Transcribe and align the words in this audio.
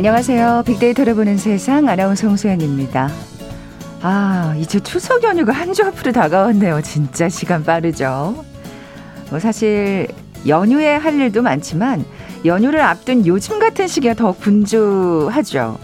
안녕하세요. 0.00 0.62
빅데이터를 0.64 1.14
보는 1.14 1.36
세상 1.36 1.86
아나운서 1.86 2.26
홍소연입니다. 2.26 3.10
아, 4.00 4.54
이제 4.58 4.80
추석 4.80 5.22
연휴가 5.24 5.52
한 5.52 5.74
주 5.74 5.84
앞으로 5.84 6.12
다가왔네요. 6.12 6.80
진짜 6.80 7.28
시간 7.28 7.62
빠르죠. 7.62 8.42
뭐 9.28 9.38
사실 9.38 10.08
연휴에 10.46 10.96
할 10.96 11.20
일도 11.20 11.42
많지만 11.42 12.02
연휴를 12.46 12.80
앞둔 12.80 13.26
요즘 13.26 13.58
같은 13.58 13.86
시기가 13.88 14.14
더 14.14 14.32
분주하죠. 14.32 15.78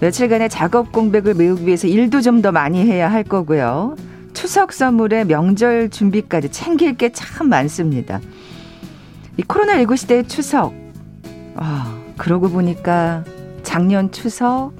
며칠간의 0.00 0.48
작업 0.48 0.90
공백을 0.90 1.34
메우기 1.34 1.66
위해서 1.66 1.88
일도 1.88 2.22
좀 2.22 2.40
더 2.40 2.52
많이 2.52 2.82
해야 2.86 3.12
할 3.12 3.22
거고요. 3.22 3.96
추석 4.32 4.72
선물에 4.72 5.24
명절 5.24 5.90
준비까지 5.90 6.52
챙길 6.52 6.96
게 6.96 7.10
참 7.12 7.50
많습니다. 7.50 8.18
이 9.36 9.42
코로나19 9.42 9.98
시대의 9.98 10.26
추석. 10.26 10.72
아, 11.56 11.99
그러고 12.20 12.50
보니까 12.50 13.24
작년 13.62 14.12
추석, 14.12 14.72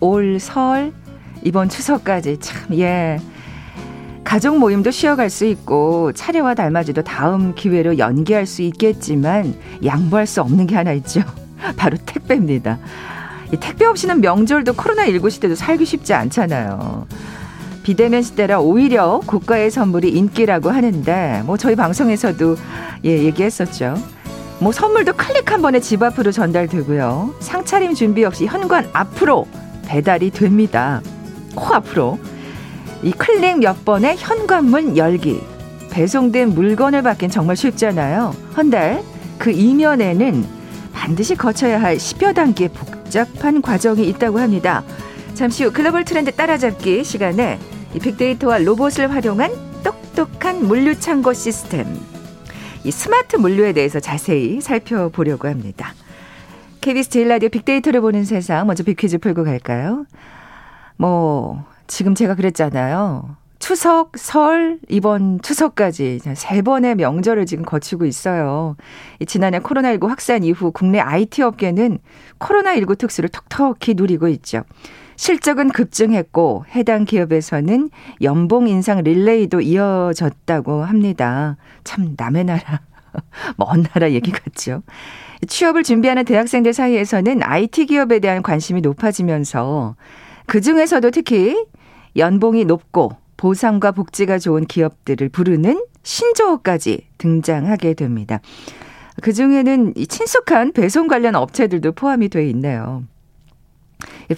올 0.00 0.38
설, 0.38 0.92
이번 1.42 1.70
추석까지 1.70 2.36
참, 2.40 2.78
예. 2.78 3.18
가족 4.22 4.58
모임도 4.58 4.90
쉬어갈 4.90 5.30
수 5.30 5.46
있고 5.46 6.12
차례와 6.12 6.52
달맞이도 6.54 7.02
다음 7.02 7.54
기회로 7.54 7.96
연기할 7.96 8.44
수 8.44 8.60
있겠지만 8.60 9.54
양보할 9.82 10.26
수 10.26 10.42
없는 10.42 10.66
게 10.66 10.76
하나 10.76 10.92
있죠. 10.92 11.22
바로 11.78 11.96
택배입니다. 12.04 12.78
이 13.50 13.56
택배 13.56 13.86
없이는 13.86 14.20
명절도 14.20 14.74
코로나19 14.74 15.30
시대도 15.30 15.54
살기 15.54 15.86
쉽지 15.86 16.12
않잖아요. 16.12 17.06
비대면 17.82 18.20
시대라 18.20 18.60
오히려 18.60 19.22
고가의 19.26 19.70
선물이 19.70 20.10
인기라고 20.10 20.68
하는데 20.68 21.42
뭐 21.46 21.56
저희 21.56 21.76
방송에서도 21.76 22.56
예 23.06 23.10
얘기했었죠. 23.24 24.13
뭐 24.64 24.72
선물도 24.72 25.12
클릭 25.12 25.52
한 25.52 25.60
번에 25.60 25.78
집 25.78 26.02
앞으로 26.02 26.32
전달되고요. 26.32 27.34
상차림 27.38 27.92
준비 27.92 28.24
없이 28.24 28.46
현관 28.46 28.88
앞으로 28.94 29.46
배달이 29.84 30.30
됩니다. 30.30 31.02
코 31.54 31.74
앞으로 31.74 32.18
이 33.02 33.12
클릭 33.12 33.58
몇 33.58 33.84
번에 33.84 34.16
현관문 34.16 34.96
열기 34.96 35.42
배송된 35.90 36.54
물건을 36.54 37.02
받긴 37.02 37.28
정말 37.28 37.56
쉽잖아요. 37.56 38.34
헌데 38.56 39.04
그 39.36 39.50
이면에는 39.50 40.46
반드시 40.94 41.34
거쳐야 41.34 41.82
할 41.82 41.98
10여 41.98 42.34
단계 42.34 42.68
복잡한 42.68 43.60
과정이 43.60 44.08
있다고 44.08 44.40
합니다. 44.40 44.82
잠시 45.34 45.64
후 45.64 45.72
글로벌 45.74 46.06
트렌드 46.06 46.32
따라잡기 46.32 47.04
시간에 47.04 47.58
이 47.94 47.98
빅데이터와 47.98 48.56
로봇을 48.56 49.12
활용한 49.12 49.82
똑똑한 49.82 50.66
물류 50.66 50.98
창고 50.98 51.34
시스템, 51.34 51.84
이 52.84 52.90
스마트 52.90 53.36
물류에 53.36 53.72
대해서 53.72 53.98
자세히 53.98 54.60
살펴보려고 54.60 55.48
합니다. 55.48 55.94
KBS 56.82 57.08
제일 57.08 57.28
라디오 57.28 57.48
빅데이터를 57.48 58.02
보는 58.02 58.24
세상 58.24 58.66
먼저 58.66 58.84
빅퀴즈 58.84 59.18
풀고 59.18 59.44
갈까요? 59.44 60.04
뭐 60.96 61.64
지금 61.86 62.14
제가 62.14 62.34
그랬잖아요. 62.34 63.36
추석, 63.58 64.18
설, 64.18 64.78
이번 64.90 65.40
추석까지 65.40 66.20
세 66.34 66.60
번의 66.60 66.96
명절을 66.96 67.46
지금 67.46 67.64
거치고 67.64 68.04
있어요. 68.04 68.76
지난해 69.26 69.60
코로나19 69.60 70.06
확산 70.08 70.44
이후 70.44 70.70
국내 70.70 71.00
IT 71.00 71.40
업계는 71.42 71.98
코로나19 72.38 72.98
특수를 72.98 73.30
톡톡히 73.30 73.94
누리고 73.94 74.28
있죠. 74.28 74.64
실적은 75.16 75.68
급증했고 75.70 76.64
해당 76.74 77.04
기업에서는 77.04 77.90
연봉 78.22 78.68
인상 78.68 79.02
릴레이도 79.02 79.60
이어졌다고 79.60 80.84
합니다. 80.84 81.56
참 81.84 82.14
남의 82.16 82.44
나라, 82.44 82.80
먼 83.56 83.82
나라 83.82 84.10
얘기 84.12 84.30
같죠. 84.30 84.82
취업을 85.46 85.82
준비하는 85.82 86.24
대학생들 86.24 86.72
사이에서는 86.72 87.42
IT 87.42 87.86
기업에 87.86 88.18
대한 88.18 88.42
관심이 88.42 88.80
높아지면서 88.80 89.96
그 90.46 90.60
중에서도 90.60 91.10
특히 91.10 91.64
연봉이 92.16 92.64
높고 92.64 93.16
보상과 93.36 93.92
복지가 93.92 94.38
좋은 94.38 94.64
기업들을 94.64 95.28
부르는 95.28 95.84
신조어까지 96.02 97.06
등장하게 97.18 97.94
됩니다. 97.94 98.40
그 99.22 99.32
중에는 99.32 99.94
친숙한 100.08 100.72
배송 100.72 101.08
관련 101.08 101.34
업체들도 101.34 101.92
포함이 101.92 102.28
돼 102.28 102.48
있네요. 102.50 103.04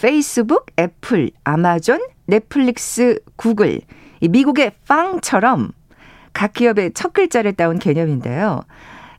페이스북, 0.00 0.66
애플, 0.78 1.30
아마존, 1.44 2.00
넷플릭스, 2.26 3.20
구글, 3.36 3.80
미국의 4.20 4.72
빵처럼 4.88 5.72
각 6.32 6.52
기업의 6.52 6.92
첫 6.94 7.12
글자를 7.12 7.54
따온 7.54 7.78
개념인데요. 7.78 8.62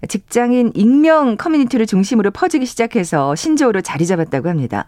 직장인 0.07 0.71
익명 0.75 1.37
커뮤니티를 1.37 1.85
중심으로 1.85 2.31
퍼지기 2.31 2.65
시작해서 2.65 3.35
신조어로 3.35 3.81
자리 3.81 4.05
잡았다고 4.05 4.49
합니다. 4.49 4.85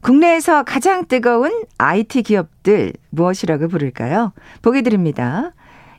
국내에서 0.00 0.62
가장 0.62 1.06
뜨거운 1.06 1.64
IT 1.78 2.22
기업들 2.22 2.92
무엇이라고 3.10 3.68
부를까요? 3.68 4.32
보기 4.62 4.82
드립니다. 4.82 5.52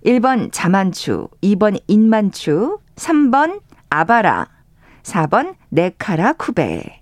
1번 0.06 0.50
자만추, 0.52 1.28
2번 1.44 1.82
인만추, 1.88 2.80
3번 2.96 3.62
아바라, 3.90 4.48
4번 5.04 5.56
네카라 5.70 6.34
쿠베. 6.34 6.99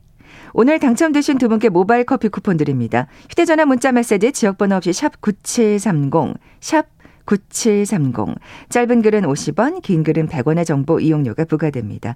오늘 0.59 0.79
당첨되신 0.79 1.37
두 1.37 1.49
분께 1.49 1.69
모바일 1.69 2.03
커피 2.03 2.29
쿠폰 2.29 2.57
드립니다. 2.57 3.05
휴대전화 3.29 3.65
문자 3.65 3.91
메시지 3.91 4.31
지역번호 4.31 4.77
없이 4.77 4.91
샵 4.91 5.21
9730, 5.21 6.33
샵 6.61 6.87
9730. 7.25 8.33
짧은 8.69 9.03
글은 9.03 9.21
50원, 9.21 9.83
긴 9.83 10.03
글은 10.03 10.27
100원의 10.27 10.65
정보 10.65 10.99
이용료가 10.99 11.45
부과됩니다. 11.45 12.15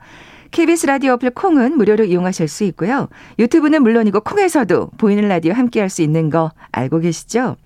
KBS 0.49 0.87
라디오 0.87 1.13
어플 1.13 1.29
콩은 1.29 1.77
무료로 1.77 2.05
이용하실 2.05 2.47
수 2.47 2.63
있고요. 2.63 3.09
유튜브는 3.37 3.83
물론이고 3.83 4.21
콩에서도 4.21 4.89
보이는 4.97 5.27
라디오 5.27 5.53
함께 5.53 5.79
할 5.79 5.91
수 5.91 6.01
있는 6.01 6.31
거 6.31 6.49
알고 6.71 7.01
계시죠? 7.01 7.57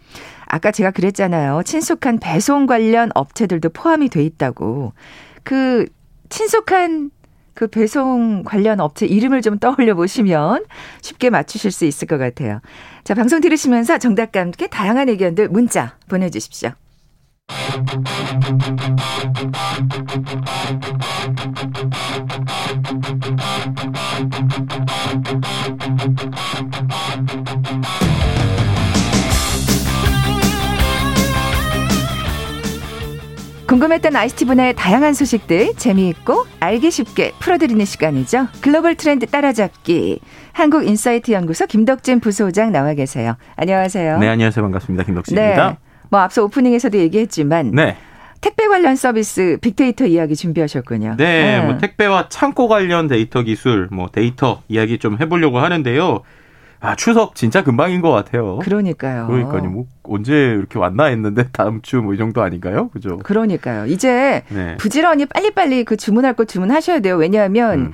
아까 0.45 0.71
제가 0.71 0.91
그랬잖아요. 0.91 1.63
친숙한 1.63 2.19
배송 2.19 2.65
관련 2.65 3.11
업체들도 3.15 3.69
포함이 3.69 4.09
돼 4.09 4.25
있다고. 4.25 4.91
그 5.43 5.85
친숙한 6.27 7.11
그 7.55 7.67
배송 7.67 8.43
관련 8.43 8.79
업체 8.81 9.05
이름을 9.05 9.41
좀 9.41 9.57
떠올려 9.57 9.95
보시면 9.95 10.65
쉽게 11.01 11.29
맞추실 11.29 11.71
수 11.71 11.85
있을 11.85 12.07
것 12.07 12.17
같아요. 12.17 12.59
자, 13.03 13.15
방송 13.15 13.39
들으시면서 13.41 13.97
정답과 13.97 14.41
함께 14.41 14.67
다양한 14.67 15.09
의견들 15.09 15.47
문자 15.49 15.95
보내주십시오. 16.09 16.71
궁금했던 33.75 34.15
ICT 34.15 34.45
분야의 34.45 34.73
다양한 34.73 35.13
소식들 35.13 35.73
재미있고 35.75 36.45
알기 36.61 36.91
쉽게 36.91 37.33
풀어드리는 37.39 37.83
시간이죠. 37.83 38.47
글로벌 38.61 38.95
트렌드 38.95 39.25
따라잡기. 39.25 40.21
한국인사이트 40.53 41.33
연구소 41.33 41.65
김덕진 41.65 42.21
부소장 42.21 42.71
나와 42.71 42.93
계세요. 42.93 43.35
안녕하세요. 43.57 44.19
네, 44.19 44.29
안녕하세요. 44.29 44.63
반갑습니다. 44.63 45.03
김덕진입니다. 45.03 45.69
네. 45.71 45.77
뭐 46.09 46.21
앞서 46.21 46.45
오프닝에서도 46.45 46.97
얘기했지만 46.97 47.71
네. 47.71 47.97
택배 48.39 48.65
관련 48.65 48.95
서비스 48.95 49.57
빅데이터 49.59 50.05
이야기 50.05 50.37
준비하셨군요. 50.37 51.15
네, 51.17 51.59
네, 51.59 51.65
뭐 51.65 51.77
택배와 51.77 52.29
창고 52.29 52.69
관련 52.69 53.07
데이터 53.07 53.41
기술, 53.41 53.89
뭐 53.91 54.07
데이터 54.09 54.61
이야기 54.69 54.99
좀 54.99 55.17
해보려고 55.19 55.59
하는데요. 55.59 56.21
아, 56.85 56.95
추석 56.95 57.35
진짜 57.35 57.63
금방인 57.63 58.01
것 58.01 58.11
같아요. 58.11 58.59
그러니까요. 58.59 59.27
그러니까요. 59.27 59.63
뭐 59.69 59.85
언제 60.03 60.33
이렇게 60.57 60.77
왔나 60.79 61.05
했는데 61.05 61.47
다음 61.51 61.81
주 61.81 61.97
뭐 62.01 62.13
이 62.13 62.17
정도 62.17 62.41
아닌가요? 62.41 62.89
그죠? 62.89 63.17
그러니까요. 63.19 63.85
이제 63.87 64.43
네. 64.49 64.77
부지런히 64.77 65.25
빨리빨리 65.25 65.83
그 65.83 65.97
주문할 65.97 66.33
거 66.33 66.45
주문하셔야 66.45 66.99
돼요. 66.99 67.15
왜냐하면 67.17 67.79
음. 67.79 67.91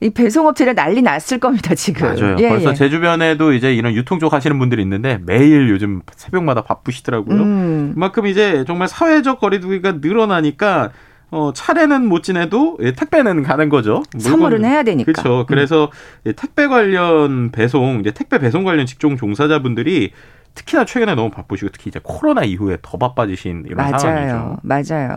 이 0.00 0.10
배송업체를 0.10 0.76
난리 0.76 1.02
났을 1.02 1.38
겁니다, 1.40 1.74
지금. 1.74 2.06
맞아요. 2.06 2.36
예, 2.38 2.48
벌써 2.50 2.70
예. 2.70 2.74
제 2.74 2.88
주변에도 2.88 3.52
이제 3.52 3.74
이런 3.74 3.94
유통 3.94 4.20
쪽 4.20 4.32
하시는 4.32 4.56
분들이 4.56 4.80
있는데 4.82 5.18
매일 5.26 5.68
요즘 5.70 6.02
새벽마다 6.14 6.62
바쁘시더라고요. 6.62 7.36
음. 7.42 7.90
그만큼 7.94 8.26
이제 8.26 8.64
정말 8.66 8.86
사회적 8.86 9.40
거리두기가 9.40 9.94
늘어나니까 10.00 10.90
어, 11.30 11.52
차례는 11.54 12.06
못 12.06 12.22
지내도 12.22 12.78
예, 12.80 12.92
택배는 12.92 13.42
가는 13.42 13.68
거죠. 13.68 14.02
선물은 14.18 14.64
해야 14.64 14.82
되니까. 14.82 15.12
그렇죠. 15.12 15.44
그래서 15.46 15.90
음. 16.26 16.32
택배 16.36 16.66
관련 16.66 17.50
배송, 17.50 18.00
이제 18.00 18.10
택배 18.10 18.38
배송 18.38 18.64
관련 18.64 18.86
직종 18.86 19.16
종사자분들이 19.16 20.12
특히나 20.54 20.84
최근에 20.84 21.14
너무 21.14 21.30
바쁘시고 21.30 21.70
특히 21.72 21.88
이제 21.88 22.00
코로나 22.02 22.42
이후에 22.44 22.78
더 22.82 22.98
바빠지신 22.98 23.64
이런 23.66 23.76
맞아요. 23.76 23.98
상황이죠. 23.98 24.56
맞아요. 24.62 25.16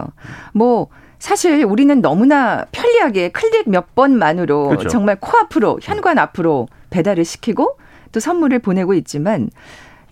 뭐 0.54 0.88
사실 1.18 1.64
우리는 1.64 2.02
너무나 2.02 2.66
편리하게 2.72 3.30
클릭 3.30 3.70
몇 3.70 3.96
번만으로 3.96 4.70
그렇죠. 4.70 4.90
정말 4.90 5.18
코앞으로 5.20 5.80
현관 5.82 6.18
앞으로 6.18 6.68
배달을 6.90 7.26
시키고 7.26 7.78
또 8.12 8.20
선물을 8.20 8.60
보내고 8.60 8.94
있지만 8.96 9.50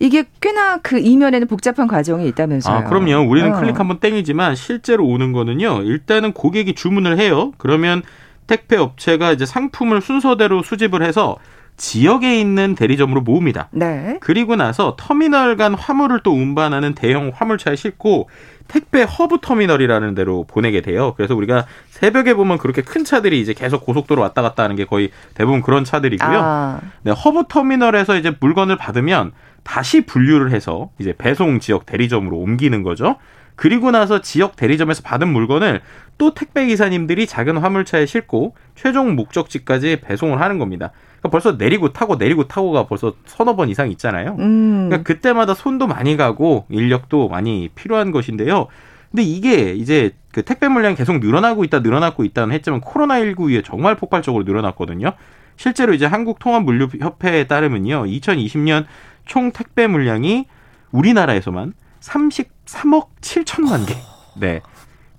이게 0.00 0.24
꽤나 0.40 0.78
그 0.78 0.98
이면에는 0.98 1.46
복잡한 1.46 1.86
과정이 1.86 2.26
있다면서요. 2.28 2.74
아, 2.74 2.84
그럼요. 2.84 3.30
우리는 3.30 3.54
어. 3.54 3.60
클릭 3.60 3.78
한번 3.78 4.00
땡이지만 4.00 4.56
실제로 4.56 5.06
오는 5.06 5.32
거는요. 5.32 5.82
일단은 5.82 6.32
고객이 6.32 6.74
주문을 6.74 7.18
해요. 7.18 7.52
그러면 7.58 8.02
택배 8.46 8.76
업체가 8.76 9.32
이제 9.32 9.44
상품을 9.44 10.00
순서대로 10.00 10.62
수집을 10.62 11.02
해서 11.02 11.36
지역에 11.80 12.38
있는 12.38 12.74
대리점으로 12.74 13.22
모읍니다. 13.22 13.68
네. 13.70 14.18
그리고 14.20 14.54
나서 14.54 14.96
터미널 14.98 15.56
간 15.56 15.72
화물을 15.72 16.20
또 16.22 16.30
운반하는 16.30 16.94
대형 16.94 17.32
화물차에 17.34 17.74
싣고 17.74 18.28
택배 18.68 19.02
허브 19.02 19.38
터미널이라는 19.40 20.14
데로 20.14 20.44
보내게 20.44 20.82
돼요. 20.82 21.14
그래서 21.16 21.34
우리가 21.34 21.64
새벽에 21.88 22.34
보면 22.34 22.58
그렇게 22.58 22.82
큰 22.82 23.02
차들이 23.02 23.40
이제 23.40 23.54
계속 23.54 23.86
고속도로 23.86 24.20
왔다 24.20 24.42
갔다 24.42 24.62
하는 24.62 24.76
게 24.76 24.84
거의 24.84 25.10
대부분 25.32 25.62
그런 25.62 25.84
차들이고요. 25.84 26.38
아. 26.42 26.80
네, 27.00 27.12
허브 27.12 27.44
터미널에서 27.48 28.18
이제 28.18 28.36
물건을 28.38 28.76
받으면 28.76 29.32
다시 29.62 30.04
분류를 30.04 30.52
해서 30.52 30.90
이제 30.98 31.14
배송 31.16 31.60
지역 31.60 31.86
대리점으로 31.86 32.36
옮기는 32.36 32.82
거죠. 32.82 33.16
그리고 33.60 33.90
나서 33.90 34.22
지역 34.22 34.56
대리점에서 34.56 35.02
받은 35.02 35.28
물건을 35.28 35.82
또 36.16 36.32
택배 36.32 36.64
기사님들이 36.64 37.26
작은 37.26 37.58
화물차에 37.58 38.06
싣고 38.06 38.54
최종 38.74 39.14
목적지까지 39.16 40.00
배송을 40.00 40.40
하는 40.40 40.58
겁니다. 40.58 40.92
그러니까 41.18 41.28
벌써 41.28 41.52
내리고 41.58 41.92
타고 41.92 42.16
내리고 42.16 42.48
타고가 42.48 42.86
벌써 42.86 43.12
서너 43.26 43.56
번 43.56 43.68
이상 43.68 43.90
있잖아요. 43.90 44.34
음. 44.38 44.88
그러니까 44.88 45.02
그때마다 45.02 45.52
손도 45.52 45.86
많이 45.86 46.16
가고 46.16 46.64
인력도 46.70 47.28
많이 47.28 47.68
필요한 47.74 48.12
것인데요. 48.12 48.68
근데 49.10 49.24
이게 49.24 49.74
이제 49.74 50.12
그 50.32 50.42
택배 50.42 50.66
물량이 50.68 50.96
계속 50.96 51.18
늘어나고 51.18 51.62
있다 51.64 51.80
늘어나고 51.80 52.24
있다는 52.24 52.54
했지만 52.54 52.80
코로나19 52.80 53.50
이후에 53.50 53.60
정말 53.62 53.94
폭발적으로 53.94 54.44
늘어났거든요. 54.44 55.12
실제로 55.56 55.92
이제 55.92 56.06
한국통합물류협회에 56.06 57.44
따르면요. 57.44 58.04
2020년 58.04 58.86
총 59.26 59.52
택배 59.52 59.86
물량이 59.86 60.46
우리나라에서만 60.92 61.74
33억 62.00 63.08
7천만 63.20 63.86
개. 63.86 63.96
네. 64.36 64.60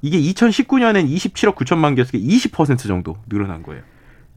이게 0.01 0.19
2019년엔 0.19 1.07
27억 1.07 1.55
9천만 1.55 1.95
개였으니까 1.95 2.27
20% 2.27 2.87
정도 2.87 3.17
늘어난 3.27 3.61
거예요. 3.61 3.83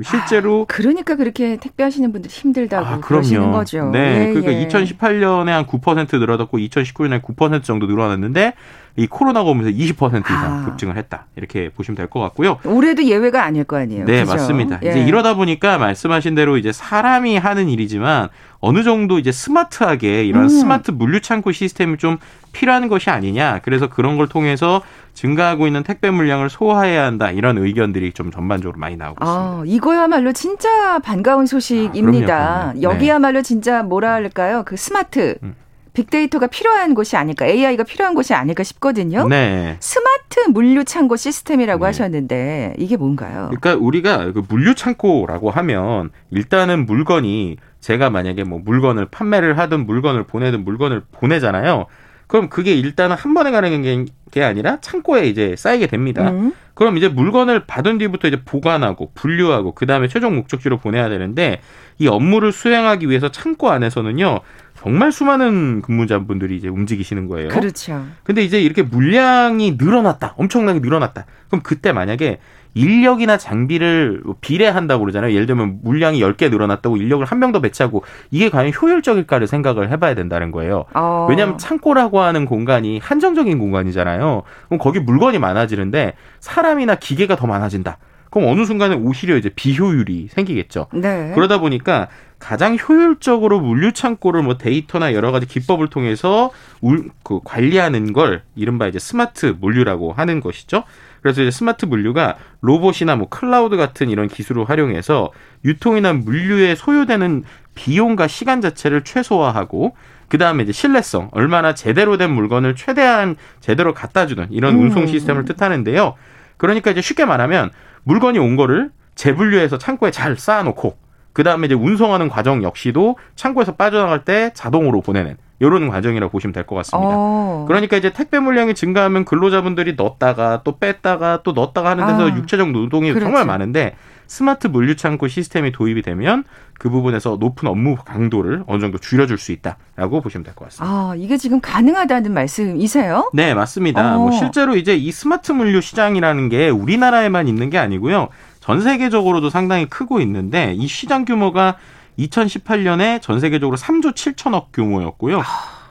실제로 0.02 0.62
아, 0.62 0.64
그러니까 0.74 1.14
그렇게 1.14 1.56
택배 1.56 1.84
하시는 1.84 2.10
분들 2.10 2.28
힘들다고 2.30 2.84
아, 2.84 2.98
그러시는 3.00 3.52
거죠. 3.52 3.90
네, 3.92 4.28
예, 4.28 4.32
그러니까 4.32 4.52
예. 4.52 4.66
2018년에 4.66 5.50
한 5.50 5.66
9% 5.66 6.18
늘어났고 6.18 6.58
2019년에 6.58 7.22
9% 7.22 7.62
정도 7.62 7.86
늘어났는데 7.86 8.54
이 8.96 9.06
코로나가 9.06 9.50
오면서 9.50 9.70
20% 9.70 10.24
이상 10.24 10.62
아. 10.62 10.64
급증을 10.66 10.96
했다. 10.96 11.26
이렇게 11.36 11.68
보시면 11.68 11.96
될 11.96 12.08
것 12.08 12.20
같고요. 12.20 12.58
올해도 12.64 13.04
예외가 13.04 13.44
아닐 13.44 13.64
거 13.64 13.76
아니에요. 13.76 14.04
네, 14.04 14.20
그죠? 14.20 14.32
맞습니다. 14.34 14.80
예. 14.84 14.90
이제 14.90 15.00
이러다 15.04 15.34
보니까 15.34 15.78
말씀하신 15.78 16.34
대로 16.34 16.56
이제 16.56 16.72
사람이 16.72 17.36
하는 17.38 17.68
일이지만 17.68 18.28
어느 18.60 18.82
정도 18.82 19.18
이제 19.18 19.30
스마트하게 19.32 20.24
이런 20.24 20.44
음. 20.44 20.48
스마트 20.48 20.90
물류 20.90 21.20
창고 21.20 21.52
시스템이 21.52 21.98
좀 21.98 22.18
필요한 22.54 22.88
것이 22.88 23.10
아니냐. 23.10 23.60
그래서 23.62 23.88
그런 23.88 24.16
걸 24.16 24.28
통해서 24.28 24.80
증가하고 25.12 25.66
있는 25.66 25.82
택배 25.82 26.10
물량을 26.10 26.48
소화해야 26.48 27.04
한다. 27.04 27.30
이런 27.30 27.58
의견들이 27.58 28.12
좀 28.12 28.30
전반적으로 28.30 28.78
많이 28.78 28.96
나오고 28.96 29.16
아, 29.20 29.26
있습니다. 29.26 29.60
아, 29.60 29.62
이거야말로 29.66 30.32
진짜 30.32 30.98
반가운 31.00 31.44
소식입니다. 31.46 32.34
아, 32.34 32.58
그럼요, 32.72 32.80
그럼요. 32.80 32.94
여기야말로 32.94 33.38
네. 33.40 33.42
진짜 33.42 33.82
뭐라 33.82 34.14
할까요? 34.14 34.62
그 34.64 34.76
스마트 34.76 35.36
음. 35.42 35.54
빅데이터가 35.94 36.48
필요한 36.48 36.94
곳이 36.94 37.16
아닐까, 37.16 37.46
AI가 37.46 37.84
필요한 37.84 38.14
곳이 38.14 38.34
아닐까 38.34 38.64
싶거든요. 38.64 39.28
네. 39.28 39.76
스마트 39.78 40.40
물류 40.50 40.84
창고 40.84 41.16
시스템이라고 41.16 41.84
네. 41.84 41.86
하셨는데 41.86 42.74
이게 42.78 42.96
뭔가요? 42.96 43.50
그러니까 43.50 43.76
우리가 43.76 44.32
그 44.32 44.42
물류 44.48 44.74
창고라고 44.74 45.50
하면 45.52 46.10
일단은 46.30 46.86
물건이 46.86 47.58
제가 47.80 48.10
만약에 48.10 48.42
뭐 48.44 48.58
물건을 48.58 49.06
판매를 49.06 49.56
하든 49.58 49.86
물건을 49.86 50.24
보내든 50.24 50.64
물건을 50.64 51.02
보내잖아요. 51.12 51.86
그럼 52.34 52.48
그게 52.48 52.74
일단은 52.74 53.14
한 53.14 53.32
번에 53.32 53.52
가는 53.52 53.82
게 53.82 54.06
아니라 54.42 54.78
창고에 54.80 55.26
이제 55.28 55.54
쌓이게 55.56 55.86
됩니다. 55.86 56.30
음. 56.30 56.52
그럼 56.74 56.96
이제 56.96 57.08
물건을 57.08 57.66
받은 57.66 57.98
뒤부터 57.98 58.26
이제 58.28 58.40
보관하고 58.44 59.12
분류하고 59.14 59.72
그 59.72 59.86
다음에 59.86 60.08
최종 60.08 60.34
목적지로 60.34 60.78
보내야 60.78 61.08
되는데 61.08 61.60
이 61.98 62.08
업무를 62.08 62.50
수행하기 62.50 63.08
위해서 63.08 63.30
창고 63.30 63.70
안에서는요 63.70 64.40
정말 64.76 65.12
수많은 65.12 65.82
근무자분들이 65.82 66.56
이제 66.56 66.68
움직이시는 66.68 67.28
거예요. 67.28 67.48
그렇죠. 67.48 68.04
근데 68.24 68.42
이제 68.42 68.60
이렇게 68.60 68.82
물량이 68.82 69.76
늘어났다, 69.78 70.34
엄청나게 70.36 70.80
늘어났다. 70.80 71.26
그럼 71.48 71.62
그때 71.62 71.92
만약에 71.92 72.38
인력이나 72.76 73.38
장비를 73.38 74.22
비례한다고 74.40 75.02
그러잖아요. 75.04 75.32
예를 75.32 75.46
들면 75.46 75.78
물량이 75.84 76.20
10개 76.20 76.50
늘어났다고 76.50 76.96
인력을 76.96 77.24
한 77.24 77.38
명 77.38 77.52
더 77.52 77.60
배치하고 77.60 78.02
이게 78.32 78.48
과연 78.48 78.72
효율적일까를 78.74 79.46
생각을 79.46 79.90
해봐야 79.90 80.14
된다는 80.16 80.50
거예요. 80.50 80.86
어. 80.94 81.26
왜냐하면 81.30 81.56
창고라고 81.56 82.20
하는 82.20 82.46
공간이 82.46 82.98
한정적인 82.98 83.58
공간이잖아요. 83.58 84.23
그럼 84.66 84.78
거기 84.78 85.00
물건이 85.00 85.38
많아지는데 85.38 86.14
사람이나 86.40 86.96
기계가 86.96 87.36
더 87.36 87.46
많아진다. 87.46 87.98
그럼 88.30 88.48
어느 88.48 88.64
순간에 88.64 88.96
오히려 88.96 89.36
이제 89.36 89.48
비효율이 89.48 90.28
생기겠죠. 90.28 90.88
네. 90.92 91.30
그러다 91.36 91.58
보니까 91.58 92.08
가장 92.40 92.76
효율적으로 92.76 93.60
물류 93.60 93.92
창고를 93.92 94.42
뭐 94.42 94.58
데이터나 94.58 95.14
여러 95.14 95.30
가지 95.30 95.46
기법을 95.46 95.88
통해서 95.88 96.50
울, 96.80 97.10
그 97.22 97.38
관리하는 97.44 98.12
걸 98.12 98.42
이른바 98.56 98.88
이제 98.88 98.98
스마트 98.98 99.54
물류라고 99.58 100.12
하는 100.12 100.40
것이죠. 100.40 100.82
그래서 101.22 101.42
이제 101.42 101.50
스마트 101.50 101.86
물류가 101.86 102.36
로봇이나 102.60 103.16
뭐 103.16 103.28
클라우드 103.28 103.76
같은 103.76 104.10
이런 104.10 104.28
기술을 104.28 104.68
활용해서 104.68 105.30
유통이나 105.64 106.12
물류에 106.12 106.74
소요되는 106.74 107.44
비용과 107.76 108.26
시간 108.26 108.60
자체를 108.60 109.04
최소화하고 109.04 109.94
그 110.28 110.38
다음에 110.38 110.62
이제 110.62 110.72
신뢰성, 110.72 111.28
얼마나 111.32 111.74
제대로 111.74 112.16
된 112.16 112.30
물건을 112.30 112.74
최대한 112.76 113.36
제대로 113.60 113.94
갖다 113.94 114.26
주는 114.26 114.46
이런 114.50 114.76
운송 114.76 115.02
음. 115.02 115.06
시스템을 115.06 115.44
뜻하는데요. 115.44 116.14
그러니까 116.56 116.90
이제 116.90 117.00
쉽게 117.00 117.24
말하면 117.24 117.70
물건이 118.04 118.38
온 118.38 118.56
거를 118.56 118.90
재분류해서 119.14 119.78
창고에 119.78 120.10
잘 120.10 120.36
쌓아놓고 120.36 120.96
그 121.32 121.42
다음에 121.42 121.66
이제 121.66 121.74
운송하는 121.74 122.28
과정 122.28 122.62
역시도 122.62 123.16
창고에서 123.34 123.74
빠져나갈 123.74 124.24
때 124.24 124.50
자동으로 124.54 125.00
보내는 125.00 125.36
이런 125.60 125.88
과정이라고 125.88 126.30
보시면 126.30 126.52
될 126.52 126.64
것 126.66 126.74
같습니다. 126.76 127.10
어. 127.12 127.64
그러니까 127.68 127.96
이제 127.96 128.12
택배 128.12 128.38
물량이 128.38 128.74
증가하면 128.74 129.24
근로자분들이 129.24 129.94
넣었다가 129.94 130.62
또 130.64 130.78
뺐다가 130.78 131.40
또 131.44 131.52
넣었다가 131.52 131.90
하는 131.90 132.06
데서 132.06 132.30
아. 132.30 132.36
육체적 132.36 132.70
노동이 132.70 133.10
그렇지. 133.10 133.24
정말 133.24 133.46
많은데 133.46 133.94
스마트 134.26 134.66
물류 134.66 134.96
창고 134.96 135.28
시스템이 135.28 135.72
도입이 135.72 136.02
되면 136.02 136.44
그 136.78 136.90
부분에서 136.90 137.36
높은 137.38 137.68
업무 137.68 137.96
강도를 137.96 138.64
어느 138.66 138.80
정도 138.80 138.98
줄여줄 138.98 139.38
수 139.38 139.52
있다라고 139.52 140.20
보시면 140.20 140.44
될 140.44 140.54
것 140.54 140.64
같습니다. 140.66 140.94
아, 140.94 141.14
이게 141.16 141.36
지금 141.36 141.60
가능하다는 141.60 142.32
말씀이세요? 142.32 143.30
네, 143.34 143.54
맞습니다. 143.54 144.16
어. 144.16 144.18
뭐 144.18 144.30
실제로 144.32 144.76
이제 144.76 144.94
이 144.96 145.12
스마트 145.12 145.52
물류 145.52 145.80
시장이라는 145.80 146.48
게 146.48 146.68
우리나라에만 146.68 147.48
있는 147.48 147.70
게 147.70 147.78
아니고요. 147.78 148.28
전 148.60 148.80
세계적으로도 148.80 149.50
상당히 149.50 149.86
크고 149.86 150.20
있는데 150.20 150.72
이 150.74 150.86
시장 150.86 151.24
규모가 151.24 151.76
2018년에 152.18 153.20
전 153.20 153.40
세계적으로 153.40 153.76
3조 153.76 154.14
7천억 154.14 154.66
규모였고요. 154.72 155.42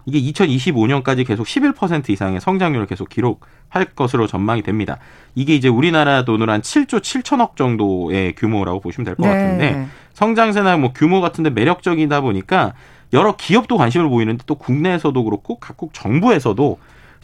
이게 0.06 0.20
2025년까지 0.32 1.26
계속 1.26 1.46
11% 1.46 2.10
이상의 2.10 2.42
성장률을 2.42 2.88
계속 2.88 3.10
기록할 3.10 3.86
것으로 3.96 4.28
전망이 4.28 4.62
됩니다. 4.62 4.98
이게 5.36 5.56
이제 5.56 5.68
우리나라 5.68 6.26
돈으로 6.26 6.52
한 6.52 6.62
7조 6.62 7.00
7천억 7.00 7.56
정도의 7.56 8.36
규모라고 8.36 8.80
보시면 8.80 9.06
될것 9.06 9.26
네. 9.26 9.32
같은데 9.32 9.88
성장세나 10.14 10.78
뭐 10.78 10.92
규모 10.94 11.22
같은데 11.22 11.50
매력적이다 11.50 12.22
보니까 12.22 12.74
여러 13.14 13.36
기업도 13.36 13.78
관심을 13.78 14.10
보이는데 14.10 14.44
또 14.46 14.56
국내에서도 14.56 15.24
그렇고 15.24 15.60
각국 15.60 15.94
정부에서도 15.94 16.78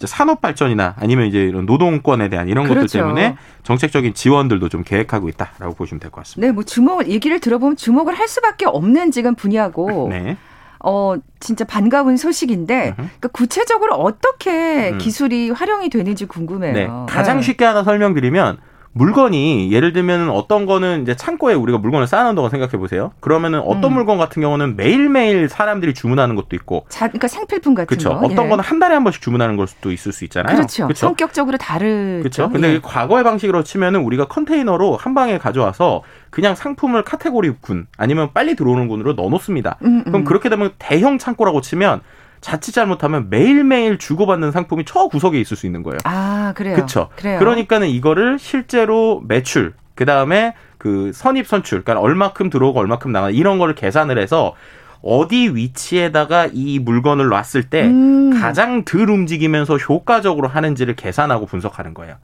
산업 0.06 0.40
발전이나 0.40 0.96
아니면 0.98 1.28
이제 1.28 1.44
이런 1.44 1.66
노동권에 1.66 2.30
대한 2.30 2.48
이런 2.48 2.66
그렇죠. 2.68 2.82
것들 2.88 3.00
때문에 3.02 3.36
정책적인 3.64 4.14
지원들도 4.14 4.70
좀 4.70 4.84
계획하고 4.84 5.28
있다라고 5.28 5.74
보시면 5.76 6.00
될 6.00 6.10
것 6.10 6.22
같습니다. 6.22 6.48
네, 6.48 6.54
뭐 6.54 6.64
주목을 6.64 7.10
얘기를 7.10 7.40
들어보면 7.42 7.76
주목을 7.76 8.14
할 8.18 8.30
수밖에 8.30 8.66
없는 8.66 9.12
지금 9.12 9.36
분야고 9.36 10.08
네. 10.10 10.38
어, 10.84 11.16
진짜 11.40 11.66
반가운 11.66 12.16
소식인데, 12.18 12.94
그러니까 12.96 13.28
구체적으로 13.30 13.96
어떻게 13.96 14.92
음. 14.92 14.98
기술이 14.98 15.50
활용이 15.52 15.90
되는지 15.90 16.26
궁금해요. 16.26 16.74
네. 16.74 16.88
가장 17.08 17.38
네. 17.38 17.44
쉽게 17.44 17.66
하나 17.66 17.84
설명드리면, 17.84 18.58
물건이 18.94 19.72
예를 19.72 19.94
들면 19.94 20.30
어떤 20.30 20.66
거는 20.66 21.04
이제 21.04 21.16
창고에 21.16 21.54
우리가 21.54 21.78
물건을 21.78 22.08
쌓아놓는다고 22.08 22.50
생각해 22.50 22.72
보세요. 22.78 23.12
그러면은 23.20 23.60
어떤 23.60 23.92
음. 23.92 23.94
물건 23.94 24.18
같은 24.18 24.42
경우는 24.42 24.76
매일매일 24.76 25.48
사람들이 25.48 25.94
주문하는 25.94 26.36
것도 26.36 26.56
있고. 26.56 26.86
자, 26.90 27.08
그러니까 27.08 27.28
생필품 27.28 27.76
같은 27.76 27.88
그쵸? 27.96 28.10
거. 28.10 28.16
어떤 28.26 28.46
예. 28.46 28.50
거는 28.50 28.64
한 28.64 28.80
달에 28.80 28.96
한 28.96 29.04
번씩 29.04 29.22
주문하는 29.22 29.58
걸 29.58 29.68
수도 29.68 29.92
있을 29.92 30.12
수 30.12 30.24
있잖아요. 30.26 30.56
그렇죠. 30.56 30.88
그쵸? 30.88 31.08
성격적으로 31.08 31.58
다르죠. 31.58 32.20
그렇죠. 32.20 32.50
근데 32.50 32.74
예. 32.76 32.80
과거의 32.82 33.24
방식으로 33.24 33.64
치면은 33.64 34.02
우리가 34.02 34.28
컨테이너로 34.28 34.98
한 34.98 35.14
방에 35.14 35.38
가져와서 35.38 36.02
그냥 36.30 36.56
상품을 36.56 37.04
카테고리 37.04 37.54
군 37.62 37.88
아니면 37.98 38.30
빨리 38.34 38.56
들어오는 38.56 38.88
군으로 38.88 39.14
넣어 39.14 39.30
놓습니다. 39.30 39.78
음, 39.84 40.00
음. 40.00 40.04
그럼 40.06 40.24
그렇게 40.24 40.50
되면 40.50 40.72
대형 40.80 41.18
창고라고 41.18 41.62
치면 41.62 42.02
자칫 42.42 42.72
잘못하면 42.72 43.30
매일매일 43.30 43.98
주고받는 43.98 44.52
상품이 44.52 44.86
저 44.86 45.08
구석에 45.08 45.40
있을 45.40 45.58
수 45.58 45.66
있는 45.66 45.84
거예요. 45.84 45.98
아, 46.06 46.54
그래요. 46.56 46.76
그렇죠. 46.76 47.10
그러니까는 47.40 47.88
이거를 47.90 48.40
실제로 48.40 49.22
매출, 49.28 49.74
그다음에 49.96 50.54
그 50.78 51.12
선입 51.14 51.48
선출, 51.48 51.84
그러니까 51.84 52.02
얼마큼 52.04 52.50
들어오고 52.50 52.80
얼마큼 52.80 53.12
나가 53.12 53.30
이런 53.30 53.58
거를 53.58 53.76
계산을 53.76 54.18
해서 54.18 54.56
어디 55.02 55.50
위치에다가 55.54 56.50
이 56.52 56.80
물건을 56.80 57.28
놨을 57.30 57.64
때 57.70 57.86
음. 57.88 58.32
가장 58.40 58.84
덜 58.86 59.10
움직이면서 59.10 59.78
효과적으로 59.78 60.48
하는지를 60.48 60.96
계산하고 60.96 61.46
분석하는 61.46 61.94
거예요. 61.94 62.16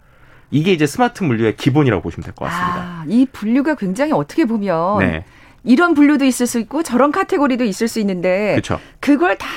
이게 0.51 0.71
이제 0.73 0.85
스마트 0.85 1.23
물류의 1.23 1.55
기본이라고 1.57 2.01
보시면 2.01 2.23
될 2.23 2.33
것 2.33 2.45
같습니다. 2.45 2.77
아, 2.79 3.03
이 3.07 3.25
분류가 3.31 3.75
굉장히 3.75 4.11
어떻게 4.13 4.45
보면 4.45 4.99
네. 4.99 5.25
이런 5.65 5.93
분류도 5.93 6.25
있을 6.25 6.47
수 6.47 6.59
있고 6.59 6.83
저런 6.83 7.11
카테고리도 7.11 7.63
있을 7.63 7.87
수 7.87 7.99
있는데 7.99 8.55
그쵸. 8.55 8.79
그걸 8.99 9.37
다 9.37 9.47